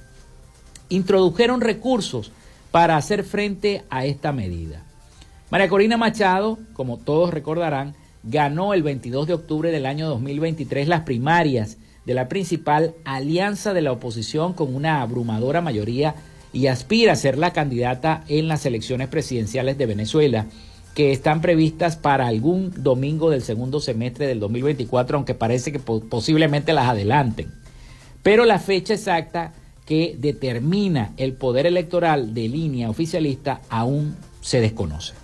introdujeron 0.88 1.60
recursos 1.60 2.30
para 2.70 2.96
hacer 2.96 3.24
frente 3.24 3.82
a 3.90 4.04
esta 4.04 4.32
medida. 4.32 4.84
María 5.50 5.68
Corina 5.68 5.96
Machado, 5.96 6.58
como 6.74 6.98
todos 6.98 7.32
recordarán, 7.32 7.94
ganó 8.22 8.72
el 8.72 8.82
22 8.82 9.26
de 9.26 9.34
octubre 9.34 9.70
del 9.70 9.86
año 9.86 10.08
2023 10.08 10.86
las 10.86 11.00
primarias 11.00 11.78
de 12.04 12.14
la 12.14 12.28
principal 12.28 12.94
alianza 13.04 13.72
de 13.74 13.82
la 13.82 13.92
oposición 13.92 14.52
con 14.54 14.74
una 14.74 15.02
abrumadora 15.02 15.60
mayoría 15.60 16.14
y 16.52 16.66
aspira 16.66 17.12
a 17.12 17.16
ser 17.16 17.38
la 17.38 17.52
candidata 17.52 18.24
en 18.28 18.48
las 18.48 18.66
elecciones 18.66 19.08
presidenciales 19.08 19.78
de 19.78 19.86
Venezuela, 19.86 20.46
que 20.94 21.12
están 21.12 21.40
previstas 21.40 21.96
para 21.96 22.26
algún 22.26 22.72
domingo 22.82 23.30
del 23.30 23.42
segundo 23.42 23.80
semestre 23.80 24.26
del 24.26 24.40
2024, 24.40 25.16
aunque 25.16 25.34
parece 25.34 25.72
que 25.72 25.78
posiblemente 25.78 26.74
las 26.74 26.88
adelanten. 26.88 27.50
Pero 28.22 28.44
la 28.44 28.58
fecha 28.58 28.94
exacta 28.94 29.54
que 29.86 30.16
determina 30.18 31.12
el 31.16 31.32
poder 31.32 31.66
electoral 31.66 32.34
de 32.34 32.48
línea 32.48 32.90
oficialista 32.90 33.62
aún 33.68 34.16
se 34.42 34.60
desconoce. 34.60 35.14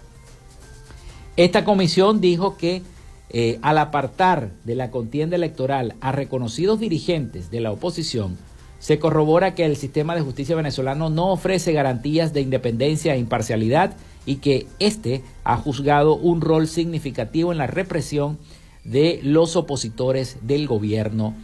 Esta 1.37 1.65
comisión 1.65 2.21
dijo 2.21 2.57
que 2.57 2.83
eh, 3.31 3.59
al 3.63 3.79
apartar 3.79 4.51
de 4.65 4.75
la 4.75 4.91
contienda 4.91 5.37
electoral 5.37 5.95
a 6.01 6.13
reconocidos 6.13 6.81
dirigentes 6.81 7.51
de 7.51 7.61
la 7.61 7.73
oposición, 7.73 8.39
se 8.79 8.99
corrobora 8.99 9.55
que 9.55 9.65
el 9.65 9.77
sistema 9.77 10.15
de 10.15 10.21
justicia 10.21 10.57
venezolano 10.57 11.11
no 11.11 11.33
ofrece 11.33 11.73
garantías 11.73 12.33
de 12.33 12.41
independencia 12.41 13.15
e 13.15 13.19
imparcialidad 13.19 13.97
y 14.25 14.37
que 14.37 14.67
éste 14.79 15.23
ha 15.45 15.57
juzgado 15.57 16.15
un 16.15 16.41
rol 16.41 16.69
significativo 16.69 17.51
en 17.51 17.59
la 17.59 17.67
represión 17.67 18.39
de 18.85 19.21
los 19.23 19.57
opositores 19.57 20.39
del 20.43 20.67
gobierno 20.67 21.35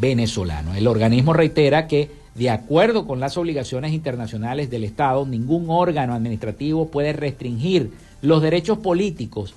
venezolano. 0.00 0.74
El 0.74 0.86
organismo 0.86 1.32
reitera 1.32 1.86
que, 1.86 2.10
de 2.34 2.50
acuerdo 2.50 3.06
con 3.06 3.20
las 3.20 3.36
obligaciones 3.36 3.92
internacionales 3.92 4.70
del 4.70 4.84
Estado, 4.84 5.24
ningún 5.24 5.66
órgano 5.68 6.14
administrativo 6.14 6.88
puede 6.88 7.12
restringir 7.12 7.92
los 8.20 8.42
derechos 8.42 8.78
políticos 8.78 9.54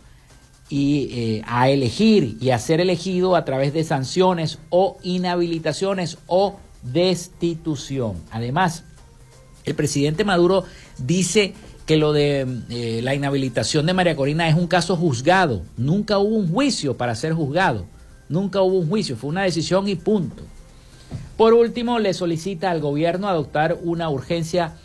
y 0.70 1.09
eh, 1.11 1.41
a 1.45 1.70
elegir 1.70 2.38
y 2.41 2.49
a 2.49 2.59
ser 2.59 2.82
elegido 2.82 3.36
a 3.36 3.45
través 3.45 3.74
de 3.74 3.84
sanciones 3.84 4.57
o 4.70 4.97
inhabilitaciones 5.03 6.18
o 6.28 6.57
destitución. 6.82 8.16
Además, 8.32 8.84
el 9.63 9.76
presidente 9.76 10.24
Maduro 10.24 10.63
dice 10.97 11.53
que 11.86 11.97
lo 11.97 12.13
de 12.13 12.47
eh, 12.70 13.01
la 13.03 13.13
inhabilitación 13.13 13.86
de 13.86 13.93
María 13.93 14.16
Corina 14.16 14.47
es 14.49 14.55
un 14.55 14.68
caso 14.68 14.95
juzgado. 14.95 15.61
Nunca 15.78 16.18
hubo 16.18 16.36
un 16.36 16.51
juicio 16.51 16.97
para 16.97 17.16
ser 17.16 17.34
juzgado. 17.34 17.86
Nunca 18.28 18.61
hubo 18.61 18.80
un 18.80 18.89
juicio. 18.89 19.16
Fue 19.16 19.30
una 19.30 19.43
decisión 19.43 19.88
y 19.88 19.95
punto. 19.95 20.43
Por 21.38 21.53
último, 21.53 21.99
le 21.99 22.13
solicita 22.13 22.72
al 22.72 22.82
gobierno 22.82 23.28
adoptar 23.28 23.78
una 23.84 24.09
urgencia 24.09 24.76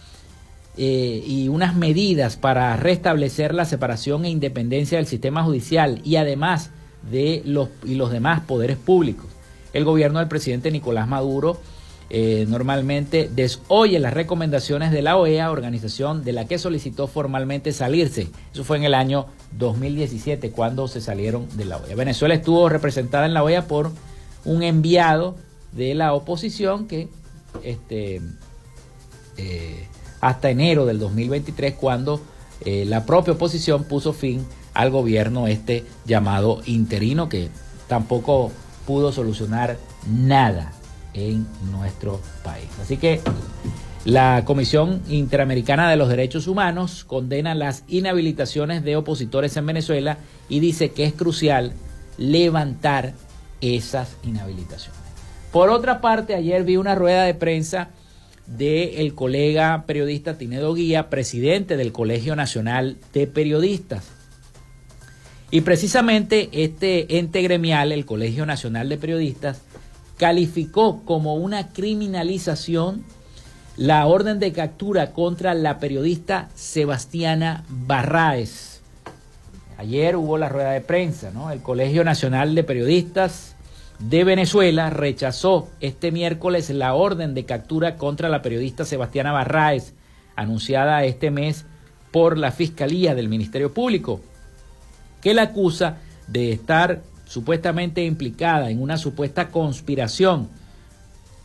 eh, 0.83 1.23
y 1.27 1.49
unas 1.49 1.77
medidas 1.77 2.39
para 2.39 2.75
restablecer 2.75 3.55
la 3.55 3.67
separación 3.67 4.25
e 4.25 4.31
independencia 4.31 4.97
del 4.97 5.07
sistema 5.07 5.45
judicial 5.45 6.01
y 6.05 6.17
además 6.17 6.71
de 7.11 7.43
los, 7.45 7.69
y 7.85 7.97
los 7.97 8.11
demás 8.11 8.41
poderes 8.41 8.79
públicos. 8.79 9.27
El 9.75 9.85
gobierno 9.85 10.21
del 10.21 10.29
presidente 10.29 10.71
Nicolás 10.71 11.07
Maduro 11.07 11.61
eh, 12.09 12.47
normalmente 12.49 13.29
desoye 13.31 13.99
las 13.99 14.15
recomendaciones 14.15 14.91
de 14.91 15.03
la 15.03 15.19
OEA, 15.19 15.51
organización 15.51 16.25
de 16.25 16.33
la 16.33 16.47
que 16.47 16.57
solicitó 16.57 17.09
formalmente 17.09 17.73
salirse. 17.73 18.29
Eso 18.51 18.65
fue 18.65 18.79
en 18.79 18.85
el 18.85 18.95
año 18.95 19.27
2017 19.59 20.51
cuando 20.51 20.89
se 20.89 21.03
salieron 21.03 21.47
de 21.59 21.67
la 21.67 21.77
OEA. 21.77 21.95
Venezuela 21.95 22.33
estuvo 22.33 22.71
representada 22.71 23.27
en 23.27 23.35
la 23.35 23.45
OEA 23.45 23.67
por 23.67 23.93
un 24.47 24.63
enviado 24.63 25.37
de 25.73 25.95
la 25.95 26.15
oposición 26.15 26.89
que 26.89 27.11
este, 27.63 28.23
eh, 29.37 29.90
hasta 30.21 30.51
enero 30.51 30.87
del 30.87 30.99
2023 30.99 31.75
cuando 31.75 32.21
eh, 32.65 32.85
la 32.87 33.07
propia 33.07 33.35
oposición 33.35 33.85
puso 33.85 34.13
fin 34.13 34.45
al 34.75 34.91
gobierno 34.91 35.47
este 35.47 35.85
llamado 36.05 36.63
interino 36.67 37.29
que 37.29 37.49
tampoco 37.89 38.53
pudo 38.87 39.13
solucionar 39.13 39.77
nada 40.09 40.73
en 41.15 41.47
nuestro 41.71 42.21
país. 42.45 42.69
Así 42.81 42.97
que 42.97 43.21
la 44.05 44.45
Comisión 44.47 45.03
Interamericana 45.09 45.91
de 45.91 45.97
los 45.97 46.09
Derechos 46.09 46.47
Humanos 46.47 47.05
condena 47.05 47.55
las 47.55 47.85
inhabilitaciones 47.89 48.83
de 48.83 48.97
opositores 48.97 49.57
en 49.57 49.67
Venezuela 49.67 50.19
y 50.49 50.61
dice 50.61 50.93
que 50.93 51.05
es 51.05 51.13
crucial 51.13 51.73
levantar 52.17 53.13
esas 53.61 54.17
inhabilitaciones. 54.25 55.01
Por 55.53 55.69
otra 55.69 56.01
parte, 56.01 56.35
ayer 56.35 56.65
vi 56.65 56.77
una 56.77 56.95
rueda 56.95 57.25
de 57.25 57.35
prensa 57.35 57.91
del 58.47 59.15
colega 59.15 59.85
periodista 59.87 60.37
Tinedo 60.37 60.75
Guía, 60.75 61.09
presidente 61.09 61.77
del 61.77 61.93
Colegio 61.93 62.37
Nacional 62.37 62.97
de 63.13 63.27
Periodistas. 63.27 64.09
Y 65.51 65.63
precisamente 65.63 66.49
este 66.53 67.19
ente 67.19 67.43
gremial, 67.43 67.93
el 67.93 68.07
Colegio 68.07 68.47
Nacional 68.47 68.89
de 68.89 68.99
Periodistas, 68.99 69.63
calificó 70.17 71.03
como 71.05 71.35
una 71.37 71.69
criminalización 71.69 73.05
la 73.77 74.07
orden 74.07 74.39
de 74.39 74.53
captura 74.53 75.13
contra 75.13 75.55
la 75.55 75.79
periodista 75.79 76.51
Sebastiana 76.55 77.65
Barraes. 77.69 78.81
Ayer 79.79 80.17
hubo 80.17 80.37
la 80.37 80.51
rueda 80.51 80.73
de 80.73 80.83
prensa, 80.83 81.31
¿no? 81.33 81.51
El 81.51 81.61
Colegio 81.61 82.05
Nacional 82.05 82.55
de 82.55 82.65
Periodistas 82.65 83.57
de 84.01 84.25
Venezuela 84.25 84.89
rechazó 84.89 85.69
este 85.81 86.11
miércoles 86.11 86.71
la 86.71 86.95
orden 86.95 87.35
de 87.35 87.45
captura 87.45 87.97
contra 87.97 88.31
la 88.31 88.41
periodista 88.41 88.85
Sebastiana 88.87 89.33
Barraes, 89.33 89.93
anunciada 90.37 91.05
este 91.05 91.31
mes 91.31 91.67
por 92.11 92.39
la 92.39 92.51
Fiscalía 92.51 93.15
del 93.15 93.29
Ministerio 93.29 93.75
Público, 93.75 94.21
que 95.21 95.35
la 95.35 95.43
acusa 95.43 95.99
de 96.29 96.53
estar 96.53 97.03
supuestamente 97.27 98.03
implicada 98.05 98.71
en 98.71 98.81
una 98.81 98.97
supuesta 98.97 99.51
conspiración 99.51 100.49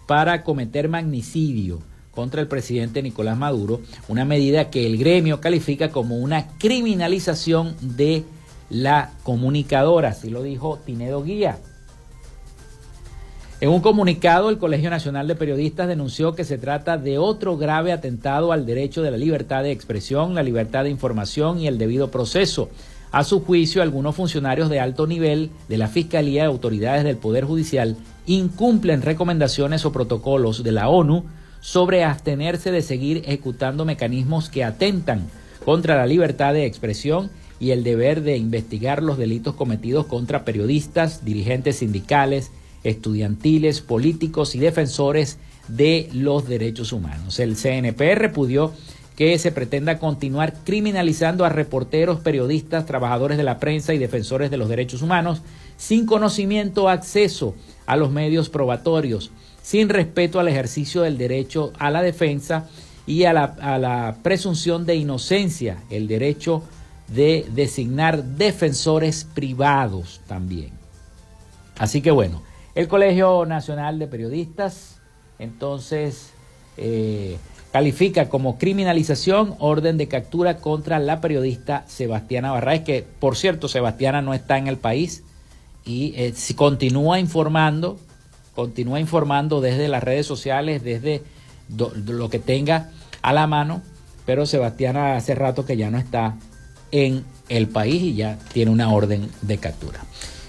para 0.08 0.44
cometer 0.44 0.88
magnicidio 0.88 1.82
contra 2.12 2.40
el 2.40 2.48
presidente 2.48 3.04
Nicolás 3.04 3.38
Maduro, 3.38 3.82
una 4.08 4.24
medida 4.24 4.70
que 4.70 4.88
el 4.88 4.98
gremio 4.98 5.42
califica 5.42 5.92
como 5.92 6.18
una 6.18 6.48
criminalización 6.58 7.76
de 7.82 8.24
la 8.70 9.12
comunicadora, 9.24 10.10
así 10.10 10.30
lo 10.30 10.42
dijo 10.42 10.80
Tinedo 10.86 11.22
Guía. 11.22 11.60
En 13.66 13.72
un 13.72 13.82
comunicado, 13.82 14.52
el 14.52 14.60
Colegio 14.60 14.92
Nacional 14.92 15.28
de 15.28 15.34
Periodistas 15.34 15.88
denunció 15.88 16.36
que 16.36 16.44
se 16.44 16.60
trata 16.60 17.00
de 17.00 17.18
otro 17.18 17.58
grave 17.58 17.92
atentado 17.92 18.52
al 18.52 18.64
derecho 18.64 19.02
de 19.02 19.10
la 19.10 19.18
libertad 19.18 19.64
de 19.64 19.72
expresión, 19.72 20.36
la 20.36 20.44
libertad 20.44 20.84
de 20.84 20.92
información 20.92 21.60
y 21.60 21.66
el 21.66 21.80
debido 21.80 22.12
proceso, 22.12 22.70
a 23.12 23.24
su 23.24 23.40
juicio, 23.44 23.82
algunos 23.82 24.16
funcionarios 24.16 24.70
de 24.70 24.80
alto 24.80 25.08
nivel 25.08 25.50
de 25.68 25.80
la 25.80 25.88
Fiscalía 25.88 26.44
y 26.44 26.46
autoridades 26.46 27.04
del 27.04 27.18
Poder 27.18 27.46
Judicial 27.46 27.98
incumplen 28.28 29.02
recomendaciones 29.02 29.84
o 29.84 29.92
protocolos 29.92 30.62
de 30.62 30.72
la 30.72 30.88
ONU 30.88 31.24
sobre 31.60 32.04
abstenerse 32.04 32.70
de 32.70 32.84
seguir 32.84 33.24
ejecutando 33.26 33.84
mecanismos 33.84 34.48
que 34.48 34.64
atentan 34.64 35.26
contra 35.66 35.96
la 35.96 36.06
libertad 36.06 36.54
de 36.54 36.68
expresión 36.68 37.32
y 37.60 37.72
el 37.72 37.84
deber 37.84 38.22
de 38.22 38.38
investigar 38.38 39.02
los 39.02 39.18
delitos 39.18 39.56
cometidos 39.56 40.06
contra 40.06 40.46
periodistas, 40.46 41.26
dirigentes 41.26 41.78
sindicales, 41.78 42.52
estudiantiles, 42.86 43.82
políticos 43.82 44.56
y 44.56 44.60
defensores 44.60 45.38
de 45.68 46.10
los 46.14 46.48
derechos 46.48 46.94
humanos. 46.94 47.40
El 47.40 47.56
CNP 47.56 48.16
repudió 48.16 48.72
que 49.16 49.38
se 49.40 49.52
pretenda 49.52 49.98
continuar 49.98 50.54
criminalizando 50.64 51.46
a 51.46 51.50
reporteros, 51.50 52.20
periodistas, 52.20 52.86
trabajadores 52.86 53.38
de 53.38 53.44
la 53.44 53.60
prensa 53.60 53.94
y 53.94 53.98
defensores 53.98 54.52
de 54.52 54.58
los 54.58 54.70
derechos 54.70 55.02
humanos 55.02 55.42
sin 55.78 56.06
conocimiento 56.06 56.84
o 56.84 56.90
acceso 56.90 57.56
a 57.86 57.96
los 57.96 58.12
medios 58.12 58.50
probatorios, 58.50 59.32
sin 59.62 59.90
respeto 59.90 60.40
al 60.40 60.48
ejercicio 60.48 61.02
del 61.02 61.18
derecho 61.18 61.74
a 61.80 61.90
la 61.92 62.02
defensa 62.02 62.70
y 63.08 63.24
a 63.24 63.34
la, 63.34 63.44
a 63.44 63.80
la 63.80 64.18
presunción 64.22 64.86
de 64.86 64.96
inocencia, 64.96 65.84
el 65.90 66.08
derecho 66.08 66.64
de 67.08 67.46
designar 67.54 68.24
defensores 68.24 69.28
privados 69.34 70.22
también. 70.28 70.72
Así 71.78 72.02
que 72.02 72.12
bueno, 72.12 72.42
el 72.76 72.88
Colegio 72.88 73.46
Nacional 73.46 73.98
de 74.00 74.08
Periodistas, 74.08 75.00
entonces, 75.40 76.32
eh, 76.78 77.38
califica 77.72 78.30
como 78.30 78.58
criminalización 78.58 79.56
orden 79.60 79.98
de 79.98 80.08
captura 80.08 80.58
contra 80.58 81.00
la 81.00 81.20
periodista 81.20 81.84
Sebastiana 81.88 82.52
Barraez, 82.52 82.84
que 82.84 83.06
por 83.20 83.36
cierto 83.36 83.68
Sebastiana 83.68 84.22
no 84.22 84.34
está 84.34 84.58
en 84.58 84.68
el 84.68 84.78
país 84.78 85.24
y 85.84 86.14
eh, 86.16 86.34
continúa 86.56 87.20
informando, 87.20 88.00
continúa 88.56 89.00
informando 89.00 89.60
desde 89.60 89.90
las 89.90 90.04
redes 90.04 90.26
sociales, 90.26 90.84
desde 90.84 91.22
lo 92.08 92.30
que 92.30 92.40
tenga 92.40 92.92
a 93.22 93.34
la 93.34 93.48
mano, 93.48 93.82
pero 94.26 94.46
Sebastiana 94.46 95.18
hace 95.18 95.36
rato 95.36 95.66
que 95.66 95.76
ya 95.76 95.92
no 95.92 95.98
está 95.98 96.38
en 96.92 97.26
el 97.50 97.68
país 97.68 98.02
y 98.02 98.16
ya 98.16 98.40
tiene 98.54 98.72
una 98.72 98.94
orden 98.94 99.30
de 99.42 99.58
captura. 99.58 100.00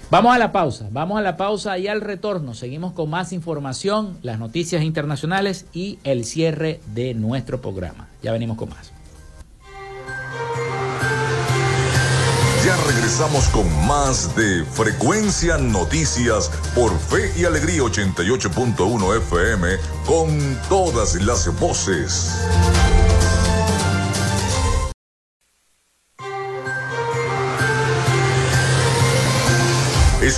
Vamos 0.09 0.33
a 0.33 0.39
la 0.39 0.53
pausa, 0.53 0.87
vamos 0.89 1.19
a 1.19 1.21
la 1.21 1.35
pausa 1.35 1.77
y 1.77 1.89
al 1.89 1.99
retorno 1.99 2.53
seguimos 2.53 2.93
con 2.93 3.09
más 3.09 3.33
información, 3.33 4.17
las 4.21 4.39
noticias 4.39 4.83
internacionales 4.83 5.65
y 5.73 5.99
el 6.05 6.23
cierre 6.23 6.79
de 6.93 7.13
nuestro 7.13 7.59
programa. 7.59 8.07
Ya 8.23 8.31
venimos 8.31 8.55
con 8.55 8.69
más. 8.69 8.93
Ya 12.65 12.75
regresamos 12.87 13.49
con 13.49 13.65
más 13.85 14.33
de 14.37 14.63
Frecuencia 14.63 15.57
Noticias 15.57 16.51
por 16.73 16.97
Fe 16.97 17.33
y 17.37 17.43
Alegría 17.43 17.81
88.1 17.81 19.17
FM 19.17 19.67
con 20.05 20.57
todas 20.69 21.15
las 21.15 21.59
voces. 21.59 22.33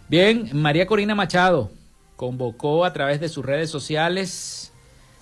Bien, 0.08 0.48
María 0.54 0.86
Corina 0.86 1.14
Machado 1.14 1.75
convocó 2.16 2.84
a 2.84 2.92
través 2.92 3.20
de 3.20 3.28
sus 3.28 3.44
redes 3.44 3.70
sociales 3.70 4.72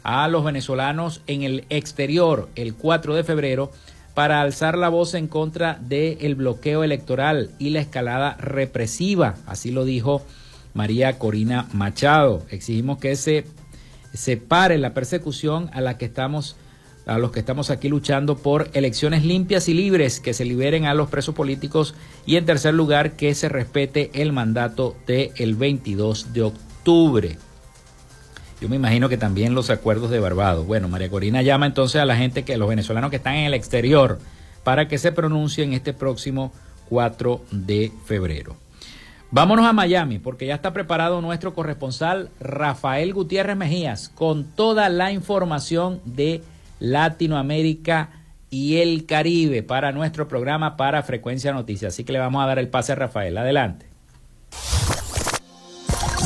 a 0.05 0.29
los 0.29 0.45
venezolanos 0.45 1.23
en 1.27 1.43
el 1.43 1.65
exterior 1.71 2.49
el 2.55 2.75
4 2.75 3.15
de 3.15 3.25
febrero 3.25 3.73
para 4.15 4.41
alzar 4.41 4.79
la 4.79 4.89
voz 4.89 5.15
en 5.15 5.27
contra 5.27 5.79
del 5.81 6.37
bloqueo 6.37 6.85
electoral 6.85 7.51
y 7.59 7.71
la 7.71 7.81
escalada 7.81 8.37
represiva. 8.39 9.35
Así 9.47 9.73
lo 9.73 9.85
dijo 9.85 10.23
María 10.73 11.19
Corina 11.19 11.67
Machado. 11.73 12.45
Exigimos 12.51 12.99
que 12.99 13.17
se, 13.17 13.45
se 14.13 14.37
pare 14.37 14.79
la 14.79 14.95
persecución 14.95 15.69
a 15.73 15.81
la 15.81 15.99
que 15.99 16.05
estamos 16.05 16.57
a 17.07 17.19
los 17.19 17.33
que 17.33 17.41
estamos 17.41 17.69
aquí 17.69 17.91
luchando 17.91 18.39
por 18.39 18.71
elecciones 18.73 19.27
limpias 19.27 19.69
y 19.69 19.75
libres, 19.75 20.21
que 20.21 20.33
se 20.33 20.47
liberen 20.47 20.87
a 20.87 20.95
los 20.95 21.11
presos 21.11 21.35
políticos 21.35 21.95
y 22.25 22.37
en 22.37 22.47
tercer 22.47 22.73
lugar 22.73 23.13
que 23.13 23.35
se 23.35 23.51
respete 23.51 24.11
el 24.15 24.33
mandato 24.33 24.97
del 25.07 25.55
22 25.55 26.33
de 26.33 26.43
octubre 26.45 26.64
octubre. 26.85 27.39
Yo 28.61 28.69
me 28.69 28.77
imagino 28.77 29.09
que 29.09 29.17
también 29.17 29.55
los 29.55 29.71
acuerdos 29.71 30.11
de 30.11 30.21
Barbados. 30.21 30.67
Bueno, 30.67 30.87
María 30.87 31.09
Corina 31.09 31.41
llama 31.41 31.65
entonces 31.65 31.99
a 31.99 32.05
la 32.05 32.15
gente, 32.15 32.43
que 32.45 32.59
los 32.59 32.69
venezolanos 32.69 33.09
que 33.09 33.17
están 33.17 33.37
en 33.37 33.47
el 33.47 33.55
exterior, 33.55 34.19
para 34.65 34.87
que 34.87 34.99
se 34.99 35.11
pronuncien 35.11 35.73
este 35.73 35.95
próximo 35.95 36.53
4 36.91 37.41
de 37.51 37.91
febrero. 38.05 38.57
Vámonos 39.31 39.65
a 39.65 39.73
Miami, 39.73 40.19
porque 40.19 40.45
ya 40.45 40.57
está 40.57 40.75
preparado 40.75 41.23
nuestro 41.23 41.55
corresponsal 41.55 42.29
Rafael 42.39 43.15
Gutiérrez 43.15 43.57
Mejías 43.57 44.11
con 44.11 44.45
toda 44.45 44.91
la 44.91 45.11
información 45.11 46.03
de 46.05 46.43
Latinoamérica 46.81 48.11
y 48.51 48.77
el 48.77 49.07
Caribe 49.07 49.63
para 49.63 49.91
nuestro 49.93 50.29
programa 50.29 50.77
para 50.77 51.03
Frecuencia 51.03 51.55
Noticias. 51.55 51.95
Así 51.95 52.05
que 52.05 52.13
le 52.13 52.19
vamos 52.19 52.45
a 52.45 52.47
dar 52.47 52.59
el 52.59 52.69
pase 52.69 52.93
a 52.93 52.97
Rafael. 52.97 53.39
Adelante. 53.39 53.87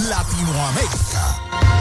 Latinoamérica. 0.07 1.78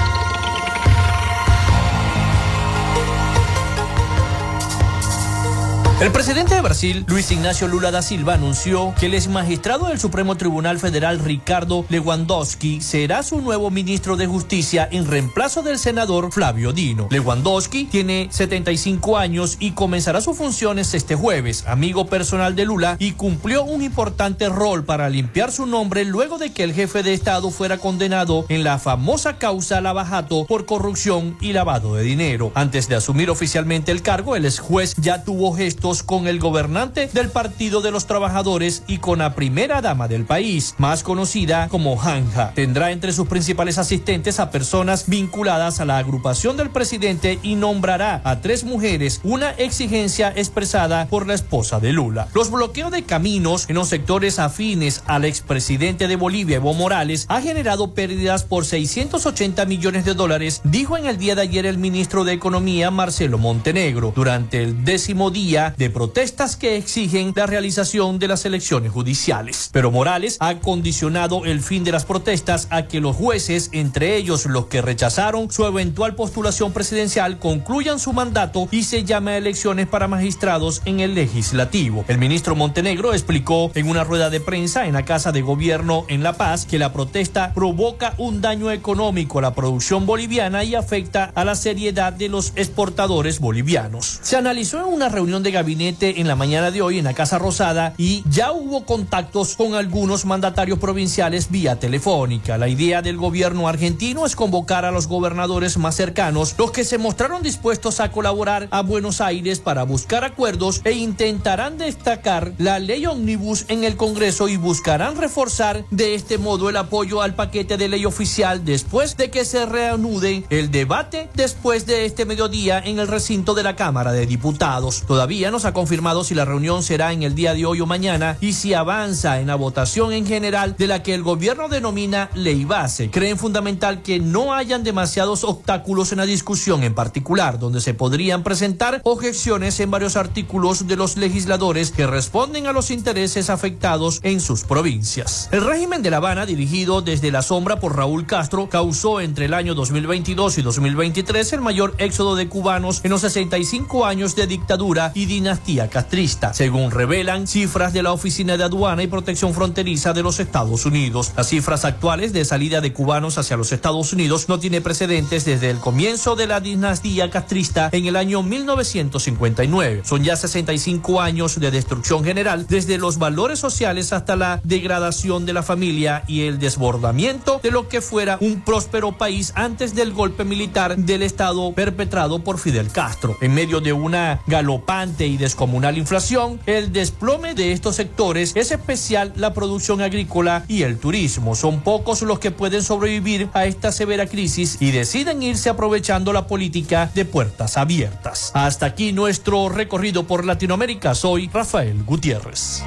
El 6.00 6.12
presidente 6.12 6.54
de 6.54 6.62
Brasil, 6.62 7.04
Luis 7.08 7.32
Ignacio 7.32 7.68
Lula 7.68 7.90
da 7.90 8.04
Silva, 8.04 8.36
anunció 8.36 8.94
que 9.00 9.08
el 9.08 9.16
ex 9.16 9.28
magistrado 9.30 9.88
del 9.88 10.00
Supremo 10.00 10.38
Tribunal 10.38 10.78
Federal, 10.78 11.18
Ricardo 11.18 11.88
Lewandowski, 11.90 12.82
será 12.82 13.24
su 13.24 13.42
nuevo 13.42 13.72
ministro 13.72 14.16
de 14.16 14.28
Justicia 14.28 14.88
en 14.92 15.08
reemplazo 15.08 15.64
del 15.64 15.80
senador 15.80 16.32
Flavio 16.32 16.72
Dino. 16.72 17.08
Lewandowski 17.10 17.86
tiene 17.86 18.28
75 18.30 19.18
años 19.18 19.58
y 19.60 19.72
comenzará 19.72 20.22
sus 20.22 20.38
funciones 20.38 20.94
este 20.94 21.16
jueves, 21.16 21.64
amigo 21.66 22.06
personal 22.06 22.56
de 22.56 22.66
Lula, 22.66 22.96
y 23.00 23.14
cumplió 23.14 23.64
un 23.64 23.82
importante 23.82 24.50
rol 24.50 24.86
para 24.86 25.10
limpiar 25.10 25.52
su 25.52 25.66
nombre 25.66 26.06
luego 26.06 26.38
de 26.38 26.54
que 26.54 26.62
el 26.62 26.76
jefe 26.76 27.02
de 27.02 27.16
Estado 27.16 27.50
fuera 27.50 27.80
condenado 27.80 28.46
en 28.50 28.64
la 28.64 28.78
famosa 28.78 29.40
causa 29.40 29.82
Lavajato 29.82 30.46
por 30.46 30.68
corrupción 30.68 31.40
y 31.42 31.54
lavado 31.54 31.96
de 31.96 32.04
dinero. 32.04 32.52
Antes 32.54 32.88
de 32.88 32.98
asumir 32.98 33.32
oficialmente 33.32 33.92
el 33.92 34.04
cargo, 34.04 34.36
el 34.36 34.46
ex 34.46 34.60
juez 34.60 34.94
ya 34.98 35.24
tuvo 35.24 35.56
con 35.88 36.28
el 36.28 36.38
gobernante 36.40 37.10
del 37.14 37.30
Partido 37.30 37.80
de 37.80 37.92
los 37.92 38.08
Trabajadores 38.08 38.84
y 38.88 38.98
con 38.98 39.20
la 39.20 39.36
primera 39.36 39.82
dama 39.82 40.10
del 40.10 40.26
país, 40.26 40.76
más 40.78 41.02
conocida 41.02 41.70
como 41.70 42.02
Hanja. 42.02 42.52
Tendrá 42.56 42.92
entre 42.92 43.14
sus 43.14 43.28
principales 43.28 43.78
asistentes 43.78 44.42
a 44.42 44.52
personas 44.52 45.08
vinculadas 45.08 45.80
a 45.80 45.86
la 45.86 45.98
agrupación 45.98 46.58
del 46.58 46.72
presidente 46.72 47.40
y 47.42 47.56
nombrará 47.56 48.20
a 48.26 48.42
tres 48.42 48.66
mujeres, 48.66 49.22
una 49.24 49.52
exigencia 49.52 50.34
expresada 50.36 51.08
por 51.08 51.26
la 51.26 51.36
esposa 51.36 51.80
de 51.80 51.94
Lula. 51.94 52.28
Los 52.34 52.52
bloqueos 52.52 52.92
de 52.92 53.04
caminos 53.04 53.70
en 53.70 53.76
los 53.76 53.88
sectores 53.88 54.40
afines 54.40 55.04
al 55.06 55.24
expresidente 55.24 56.10
de 56.10 56.18
Bolivia, 56.18 56.58
Evo 56.58 56.74
Morales, 56.74 57.26
ha 57.30 57.40
generado 57.40 57.94
pérdidas 57.94 58.44
por 58.44 58.66
680 58.66 59.66
millones 59.66 60.04
de 60.04 60.16
dólares, 60.16 60.60
dijo 60.66 60.98
en 60.98 61.06
el 61.06 61.18
día 61.18 61.36
de 61.36 61.44
ayer 61.44 61.66
el 61.66 61.78
ministro 61.78 62.26
de 62.26 62.34
Economía, 62.34 62.92
Marcelo 62.92 63.38
Montenegro, 63.38 64.12
durante 64.14 64.62
el 64.62 64.84
décimo 64.84 65.32
día 65.32 65.76
de 65.78 65.90
protestas 65.90 66.56
que 66.56 66.76
exigen 66.76 67.34
la 67.36 67.46
realización 67.46 68.20
de 68.20 68.28
las 68.28 68.46
elecciones 68.46 68.92
judiciales. 68.92 69.70
Pero 69.72 69.92
Morales 69.92 70.38
ha 70.40 70.60
condicionado 70.60 71.46
el 71.46 71.62
fin 71.62 71.84
de 71.84 71.92
las 71.92 72.06
protestas 72.06 72.68
a 72.72 72.88
que 72.88 73.00
los 73.00 73.16
jueces, 73.16 73.70
entre 73.74 74.18
ellos 74.18 74.46
los 74.48 74.66
que 74.66 74.82
rechazaron 74.82 75.52
su 75.52 75.66
eventual 75.66 76.16
postulación 76.16 76.74
presidencial, 76.74 77.38
concluyan 77.38 78.00
su 78.00 78.14
mandato 78.14 78.68
y 78.72 78.84
se 78.84 79.04
llame 79.04 79.32
a 79.32 79.38
elecciones 79.38 79.88
para 79.88 80.08
magistrados 80.08 80.82
en 80.86 81.00
el 81.00 81.14
legislativo. 81.14 82.04
El 82.08 82.18
ministro 82.18 82.56
Montenegro 82.56 83.14
explicó 83.14 83.72
en 83.76 83.88
una 83.88 84.04
rueda 84.04 84.30
de 84.30 84.40
prensa 84.40 84.88
en 84.88 84.94
la 84.94 85.06
Casa 85.06 85.32
de 85.32 85.42
Gobierno 85.42 86.06
en 86.08 86.24
La 86.24 86.34
Paz 86.34 86.66
que 86.66 86.80
la 86.80 86.92
protesta 86.92 87.54
provoca 87.54 88.16
un 88.18 88.42
daño 88.42 88.72
económico 88.72 89.40
a 89.40 89.44
la 89.44 89.54
producción 89.54 90.06
boliviana 90.06 90.64
y 90.64 90.74
afecta 90.74 91.32
a 91.36 91.46
la 91.46 91.56
seriedad 91.56 92.14
de 92.14 92.30
los 92.30 92.54
exportadores 92.56 93.40
bolivianos. 93.40 94.20
Se 94.24 94.36
analizó 94.36 94.80
en 94.80 94.94
una 94.94 95.10
reunión 95.10 95.44
de 95.44 95.52
gabinete 95.52 95.67
en 95.70 96.28
la 96.30 96.38
mañana 96.38 96.72
de 96.72 96.82
hoy 96.82 96.98
en 96.98 97.04
la 97.04 97.14
Casa 97.14 97.38
Rosada 97.38 97.94
y 97.98 98.24
ya 98.30 98.54
hubo 98.54 98.86
contactos 98.86 99.58
con 99.58 99.76
algunos 99.76 100.24
mandatarios 100.24 100.80
provinciales 100.80 101.52
vía 101.52 101.78
telefónica. 101.78 102.58
La 102.58 102.70
idea 102.70 103.02
del 103.02 103.18
gobierno 103.18 103.68
argentino 103.68 104.26
es 104.26 104.38
convocar 104.38 104.86
a 104.86 104.92
los 104.92 105.08
gobernadores 105.08 105.78
más 105.78 105.96
cercanos, 105.96 106.56
los 106.58 106.72
que 106.72 106.86
se 106.86 106.98
mostraron 106.98 107.44
dispuestos 107.44 108.00
a 108.00 108.12
colaborar 108.14 108.70
a 108.72 108.82
Buenos 108.82 109.20
Aires 109.20 109.60
para 109.60 109.84
buscar 109.84 110.24
acuerdos 110.24 110.80
e 110.86 110.94
intentarán 110.94 111.78
destacar 111.78 112.54
la 112.58 112.80
ley 112.80 113.06
omnibus 113.06 113.66
en 113.68 113.84
el 113.84 113.98
Congreso 113.98 114.48
y 114.48 114.56
buscarán 114.56 115.18
reforzar 115.18 115.84
de 115.92 116.16
este 116.16 116.38
modo 116.38 116.70
el 116.70 116.78
apoyo 116.78 117.22
al 117.22 117.36
paquete 117.36 117.76
de 117.76 117.90
ley 117.90 118.06
oficial 118.06 118.64
después 118.64 119.18
de 119.18 119.30
que 119.30 119.44
se 119.44 119.66
reanude 119.66 120.46
el 120.50 120.72
debate 120.72 121.30
después 121.34 121.86
de 121.86 122.06
este 122.06 122.24
mediodía 122.24 122.80
en 122.80 123.00
el 123.00 123.10
recinto 123.10 123.54
de 123.54 123.64
la 123.64 123.76
Cámara 123.76 124.14
de 124.14 124.26
Diputados. 124.26 125.04
Todavía 125.06 125.52
no 125.52 125.57
ha 125.66 125.74
confirmado 125.74 126.24
si 126.24 126.36
la 126.36 126.46
reunión 126.46 126.84
será 126.84 127.14
en 127.14 127.24
el 127.24 127.36
día 127.36 127.54
de 127.54 127.66
hoy 127.66 127.82
o 127.82 127.86
mañana 127.86 128.38
y 128.42 128.54
si 128.54 128.74
avanza 128.74 129.40
en 129.40 129.48
la 129.48 129.56
votación 129.56 130.14
en 130.14 130.26
general 130.26 130.76
de 130.78 130.88
la 130.88 131.04
que 131.04 131.14
el 131.14 131.24
gobierno 131.24 131.70
denomina 131.70 132.30
ley 132.36 132.66
base. 132.66 133.10
Creen 133.10 133.38
fundamental 133.38 134.02
que 134.02 134.20
no 134.20 134.54
hayan 134.54 134.84
demasiados 134.84 135.44
obstáculos 135.44 136.12
en 136.12 136.20
la 136.20 136.26
discusión 136.26 136.84
en 136.84 136.94
particular, 136.94 137.60
donde 137.60 137.82
se 137.82 137.94
podrían 137.94 138.44
presentar 138.44 139.02
objeciones 139.04 139.80
en 139.80 139.92
varios 139.92 140.16
artículos 140.16 140.88
de 140.88 140.96
los 140.96 141.18
legisladores 141.18 141.92
que 141.92 142.08
responden 142.08 142.68
a 142.68 142.74
los 142.74 142.92
intereses 142.92 143.50
afectados 143.50 144.20
en 144.24 144.40
sus 144.40 144.64
provincias. 144.64 145.50
El 145.52 145.66
régimen 145.66 146.04
de 146.04 146.12
La 146.12 146.18
Habana, 146.18 146.46
dirigido 146.46 147.02
desde 147.02 147.32
la 147.32 147.42
sombra 147.42 147.80
por 147.80 147.96
Raúl 147.96 148.26
Castro, 148.26 148.70
causó 148.70 149.22
entre 149.22 149.46
el 149.46 149.54
año 149.54 149.74
2022 149.76 150.58
y 150.58 150.62
2023 150.62 151.54
el 151.54 151.62
mayor 151.62 151.96
éxodo 151.98 152.36
de 152.36 152.48
cubanos 152.48 153.02
en 153.04 153.12
los 153.12 153.22
65 153.22 154.06
años 154.06 154.36
de 154.36 154.48
dictadura 154.48 155.12
y 155.16 155.26
dinastía 155.26 155.47
castrista, 155.90 156.54
según 156.54 156.92
revelan 156.92 157.48
cifras 157.48 157.94
de 157.94 158.04
la 158.04 158.12
Oficina 158.12 158.58
de 158.58 158.64
Aduana 158.64 159.04
y 159.04 159.08
Protección 159.08 159.54
Fronteriza 159.54 160.14
de 160.14 160.24
los 160.24 160.40
Estados 160.40 160.86
Unidos. 160.86 161.32
Las 161.38 161.48
cifras 161.48 161.86
actuales 161.86 162.34
de 162.34 162.44
salida 162.44 162.82
de 162.82 162.92
cubanos 162.92 163.38
hacia 163.38 163.58
los 163.58 163.72
Estados 163.72 164.12
Unidos 164.12 164.50
no 164.50 164.60
tiene 164.60 164.82
precedentes 164.82 165.46
desde 165.46 165.70
el 165.70 165.78
comienzo 165.78 166.36
de 166.36 166.48
la 166.48 166.60
dinastía 166.60 167.30
castrista 167.30 167.90
en 167.92 168.06
el 168.06 168.16
año 168.16 168.44
1959. 168.44 170.02
Son 170.04 170.24
ya 170.24 170.36
65 170.36 171.22
años 171.22 171.60
de 171.60 171.72
destrucción 171.72 172.24
general, 172.24 172.66
desde 172.68 172.98
los 172.98 173.18
valores 173.18 173.60
sociales 173.60 174.12
hasta 174.14 174.36
la 174.36 174.60
degradación 174.64 175.46
de 175.46 175.54
la 175.54 175.64
familia 175.64 176.24
y 176.28 176.42
el 176.42 176.60
desbordamiento 176.60 177.62
de 177.64 177.72
lo 177.72 177.88
que 177.88 178.02
fuera 178.02 178.38
un 178.42 178.62
próspero 178.62 179.18
país 179.18 179.54
antes 179.56 179.96
del 179.96 180.12
golpe 180.12 180.44
militar 180.44 180.98
del 180.98 181.24
Estado 181.24 181.72
perpetrado 181.72 182.40
por 182.40 182.60
Fidel 182.60 182.92
Castro. 182.92 183.38
En 183.42 183.54
medio 183.54 183.80
de 183.80 183.94
una 183.94 184.42
galopante 184.48 185.28
y 185.28 185.37
descomunal 185.38 185.98
inflación, 185.98 186.60
el 186.66 186.92
desplome 186.92 187.54
de 187.54 187.72
estos 187.72 187.96
sectores 187.96 188.54
es 188.56 188.72
especial 188.72 189.34
la 189.36 189.54
producción 189.54 190.02
agrícola 190.02 190.64
y 190.68 190.84
el 190.84 190.98
turismo. 190.98 191.56
Son 191.56 191.82
pocos 191.82 192.22
los 192.22 192.40
que 192.40 192.52
pueden 192.52 192.84
sobrevivir 192.84 193.50
a 193.54 193.66
esta 193.66 193.92
severa 193.92 194.28
crisis 194.28 194.78
y 194.80 194.92
deciden 194.92 195.44
irse 195.44 195.70
aprovechando 195.70 196.34
la 196.34 196.48
política 196.48 197.10
de 197.14 197.26
puertas 197.26 197.78
abiertas. 197.78 198.52
Hasta 198.54 198.86
aquí 198.86 199.14
nuestro 199.14 199.70
recorrido 199.70 200.26
por 200.26 200.46
Latinoamérica. 200.46 201.16
Soy 201.16 201.50
Rafael 201.54 202.04
Gutiérrez. 202.04 202.84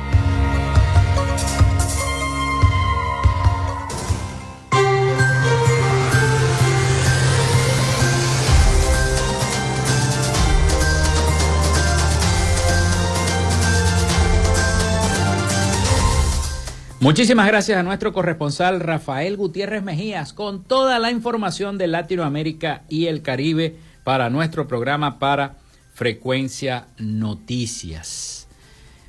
Muchísimas 17.00 17.46
gracias 17.46 17.78
a 17.78 17.82
nuestro 17.82 18.12
corresponsal 18.12 18.78
Rafael 18.78 19.38
Gutiérrez 19.38 19.82
Mejías 19.82 20.34
con 20.34 20.62
toda 20.62 20.98
la 20.98 21.10
información 21.10 21.78
de 21.78 21.86
Latinoamérica 21.86 22.82
y 22.90 23.06
el 23.06 23.22
Caribe 23.22 23.74
para 24.04 24.28
nuestro 24.28 24.68
programa 24.68 25.18
para 25.18 25.56
Frecuencia 25.94 26.88
Noticias. 26.98 28.48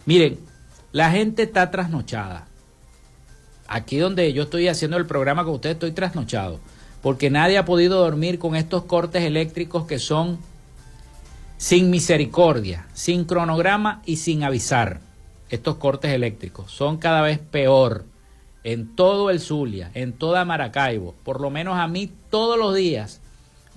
Miren, 0.06 0.40
la 0.94 1.12
gente 1.12 1.44
está 1.44 1.70
trasnochada. 1.70 2.48
Aquí 3.68 3.98
donde 3.98 4.32
yo 4.32 4.44
estoy 4.44 4.70
haciendo 4.70 4.96
el 4.96 5.06
programa 5.06 5.44
con 5.44 5.56
ustedes 5.56 5.76
estoy 5.76 5.92
trasnochado, 5.92 6.62
porque 7.02 7.30
nadie 7.30 7.58
ha 7.58 7.66
podido 7.66 8.00
dormir 8.00 8.40
con 8.40 8.56
estos 8.56 8.86
cortes 8.86 9.24
eléctricos 9.24 9.86
que 9.86 10.00
son 10.00 10.40
sin 11.58 11.90
misericordia, 11.90 12.88
sin 12.94 13.26
cronograma 13.26 14.02
y 14.06 14.16
sin 14.16 14.46
avisar 14.46 15.11
estos 15.52 15.76
cortes 15.76 16.12
eléctricos. 16.12 16.72
Son 16.72 16.98
cada 16.98 17.22
vez 17.22 17.38
peor 17.38 18.06
en 18.64 18.96
todo 18.96 19.30
el 19.30 19.40
Zulia, 19.40 19.92
en 19.94 20.14
toda 20.14 20.46
Maracaibo. 20.46 21.14
Por 21.24 21.42
lo 21.42 21.50
menos 21.50 21.78
a 21.78 21.88
mí 21.88 22.12
todos 22.30 22.58
los 22.58 22.74
días, 22.74 23.20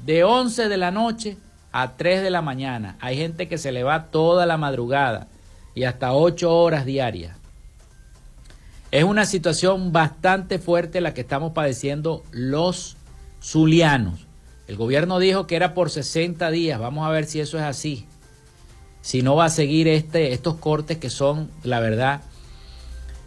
de 0.07 0.25
11 0.25 0.69
de 0.69 0.77
la 0.77 0.91
noche 0.91 1.37
a 1.73 1.97
3 1.97 2.23
de 2.23 2.31
la 2.31 2.43
mañana. 2.43 2.97
Hay 3.01 3.17
gente 3.17 3.49
que 3.49 3.59
se 3.59 3.73
le 3.73 3.83
va 3.83 4.07
toda 4.07 4.47
la 4.47 4.57
madrugada 4.57 5.27
y 5.75 5.85
hasta 5.85 6.15
8 6.15 6.57
horas 6.57 6.87
diarias. 6.87 7.37
Es 8.93 9.03
una 9.03 9.27
situación 9.27 9.93
bastante 9.93 10.61
fuerte 10.61 11.01
la 11.01 11.15
que 11.15 11.23
estamos 11.23 11.53
padeciendo 11.53 12.23
los 12.31 12.97
zulianos. 13.43 14.29
El 14.69 14.77
gobierno 14.77 15.19
dijo 15.19 15.49
que 15.49 15.57
era 15.57 15.75
por 15.75 15.91
60 15.91 16.49
días. 16.53 16.79
Vamos 16.79 17.05
a 17.05 17.11
ver 17.11 17.25
si 17.25 17.41
eso 17.41 17.59
es 17.59 17.65
así 17.65 18.07
si 19.05 19.21
no 19.21 19.37
va 19.37 19.45
a 19.45 19.51
seguir 19.51 19.87
este, 19.87 20.33
estos 20.33 20.55
cortes 20.55 20.97
que 20.97 21.11
son, 21.11 21.51
la 21.63 21.79
verdad, 21.79 22.23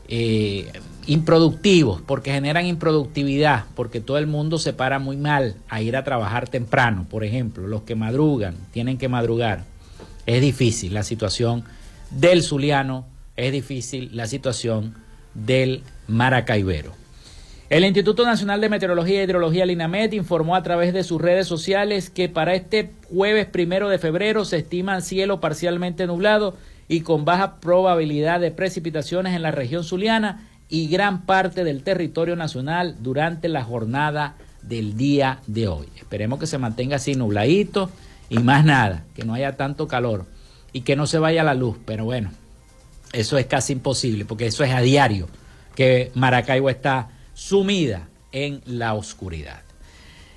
eh, 0.08 0.72
improductivos, 1.06 2.02
porque 2.02 2.32
generan 2.32 2.66
improductividad, 2.66 3.66
porque 3.76 4.02
todo 4.02 4.18
el 4.18 4.26
mundo 4.26 4.58
se 4.58 4.74
para 4.74 4.98
muy 4.98 5.18
mal 5.18 5.56
a 5.70 5.80
ir 5.80 5.96
a 5.96 6.04
trabajar 6.04 6.50
temprano, 6.50 7.06
por 7.08 7.24
ejemplo, 7.24 7.68
los 7.68 7.84
que 7.84 7.94
madrugan, 7.94 8.56
tienen 8.72 8.98
que 8.98 9.08
madrugar. 9.08 9.66
Es 10.26 10.42
difícil 10.42 10.96
la 10.96 11.04
situación 11.04 11.64
del 12.10 12.42
Zuliano, 12.42 13.06
es 13.36 13.52
difícil 13.52 14.10
la 14.14 14.26
situación 14.26 14.96
del 15.36 15.84
Maracaibero. 16.08 16.94
El 17.70 17.84
Instituto 17.84 18.26
Nacional 18.26 18.62
de 18.62 18.70
Meteorología 18.70 19.20
e 19.20 19.24
Hidrología, 19.26 19.66
Linamet, 19.66 20.14
informó 20.14 20.56
a 20.56 20.64
través 20.64 20.94
de 20.94 21.04
sus 21.04 21.22
redes 21.22 21.48
sociales 21.48 22.10
que 22.10 22.30
para 22.30 22.56
este 22.56 22.92
jueves 23.14 23.46
primero 23.46 23.90
de 23.90 24.00
febrero 24.00 24.46
se 24.46 24.60
estima 24.60 25.02
cielo 25.02 25.42
parcialmente 25.42 26.08
nublado 26.08 26.56
y 26.88 27.02
con 27.02 27.26
baja 27.26 27.60
probabilidad 27.60 28.40
de 28.40 28.52
precipitaciones 28.52 29.36
en 29.36 29.42
la 29.42 29.52
región 29.52 29.84
zuliana 29.84 30.48
y 30.70 30.88
gran 30.88 31.26
parte 31.26 31.66
del 31.66 31.84
territorio 31.84 32.38
nacional 32.38 32.96
durante 33.02 33.50
la 33.50 33.66
jornada 33.66 34.36
del 34.62 34.96
día 34.96 35.40
de 35.48 35.68
hoy. 35.68 35.88
Esperemos 35.98 36.40
que 36.40 36.48
se 36.48 36.58
mantenga 36.58 36.96
así 36.96 37.16
nubladito 37.16 37.90
y 38.30 38.40
más 38.40 38.64
nada, 38.64 39.04
que 39.14 39.26
no 39.26 39.34
haya 39.34 39.58
tanto 39.58 39.90
calor 39.90 40.26
y 40.72 40.82
que 40.82 40.96
no 40.96 41.06
se 41.06 41.20
vaya 41.20 41.44
la 41.44 41.54
luz, 41.54 41.76
pero 41.86 42.06
bueno, 42.06 42.32
eso 43.12 43.38
es 43.38 43.46
casi 43.46 43.74
imposible 43.74 44.24
porque 44.24 44.46
eso 44.46 44.64
es 44.64 44.72
a 44.72 44.80
diario 44.80 45.28
que 45.76 46.12
Maracaibo 46.16 46.70
está 46.70 47.10
sumida 47.38 48.10
en 48.32 48.62
la 48.66 48.96
oscuridad. 48.96 49.62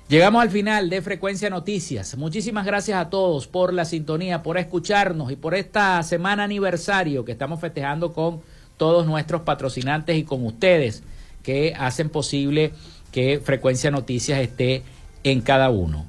Llegamos 0.07 0.43
al 0.43 0.51
final 0.51 0.91
de 0.91 1.01
Frecuencia 1.01 1.49
Noticias. 1.49 2.15
Muchísimas 2.19 2.67
gracias 2.67 3.01
a 3.01 3.09
todos 3.09 3.47
por 3.47 3.73
la 3.73 3.87
sintonía, 3.87 4.43
por 4.43 4.59
escucharnos 4.59 5.33
y 5.33 5.37
por 5.37 5.55
esta 5.55 6.03
semana 6.03 6.45
aniversario 6.45 7.25
que 7.25 7.33
estamos 7.33 7.59
festejando 7.59 8.13
con 8.13 8.43
todos 8.77 9.07
nuestros 9.07 9.43
patrocinantes 9.43 10.15
y 10.19 10.25
con 10.25 10.45
ustedes 10.45 11.03
que 11.43 11.75
hacen 11.79 12.11
posible 12.11 12.73
que 13.13 13.41
Frecuencia 13.43 13.91
Noticias 13.91 14.41
esté 14.41 14.83
en 15.25 15.41
cada 15.41 15.71
uno. 15.71 16.07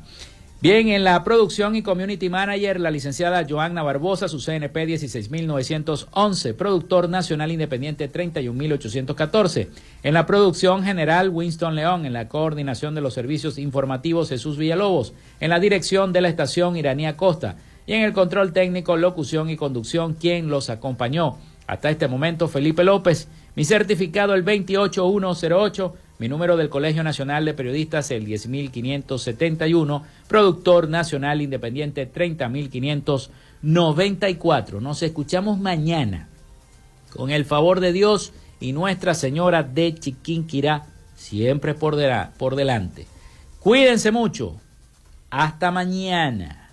Bien, 0.62 0.90
en 0.90 1.04
la 1.04 1.24
producción 1.24 1.76
y 1.76 1.82
community 1.82 2.30
manager, 2.30 2.80
la 2.80 2.92
licenciada 2.92 3.48
Joanna 3.50 3.82
Barbosa, 3.82 4.28
su 4.28 4.38
CNP 4.38 4.86
16911, 4.86 6.54
productor 6.54 7.10
nacional 7.10 7.52
independiente 7.52 8.08
31814. 8.08 9.70
En 10.04 10.14
la 10.14 10.28
producción 10.28 10.84
general, 10.84 11.30
Winston 11.30 11.74
León, 11.74 12.06
en 12.06 12.14
la 12.14 12.28
coordinación 12.28 12.94
de 12.94 13.02
los 13.02 13.16
servicios 13.16 13.58
informativos, 13.58 14.30
Jesús 14.30 14.60
Villalobos, 14.60 15.14
en 15.40 15.50
la 15.50 15.60
dirección 15.60 16.14
de 16.14 16.22
la 16.22 16.30
estación 16.30 16.78
Iranía 16.78 17.18
Costa. 17.18 17.56
Y 17.88 17.94
en 17.94 18.04
el 18.04 18.14
control 18.14 18.54
técnico, 18.54 18.98
locución 18.98 19.50
y 19.50 19.58
conducción, 19.58 20.14
quien 20.14 20.48
los 20.52 20.70
acompañó. 20.70 21.40
Hasta 21.66 21.90
este 21.90 22.08
momento, 22.08 22.48
Felipe 22.48 22.84
López, 22.84 23.28
mi 23.56 23.66
certificado 23.66 24.36
el 24.36 24.44
28108 24.44 25.96
mi 26.22 26.30
número 26.30 26.56
del 26.56 26.70
Colegio 26.70 27.04
Nacional 27.04 27.44
de 27.46 27.56
Periodistas, 27.56 28.12
el 28.12 28.26
10571. 28.26 30.04
Productor 30.28 30.88
Nacional 30.88 31.42
Independiente, 31.42 32.06
30594. 32.06 34.82
Nos 34.82 35.02
escuchamos 35.02 35.58
mañana. 35.58 36.28
Con 37.12 37.32
el 37.32 37.44
favor 37.44 37.80
de 37.80 37.92
Dios 37.92 38.34
y 38.60 38.72
Nuestra 38.72 39.16
Señora 39.16 39.64
de 39.64 39.96
Chiquinquirá, 39.96 40.86
siempre 41.16 41.74
por, 41.74 41.98
por 42.38 42.56
delante. 42.56 43.08
Cuídense 43.60 44.12
mucho. 44.12 44.62
Hasta 45.32 45.72
mañana. 45.72 46.70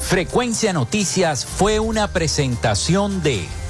Frecuencia 0.00 0.72
Noticias 0.72 1.44
fue 1.44 1.78
una 1.78 2.08
presentación 2.08 3.22
de... 3.22 3.59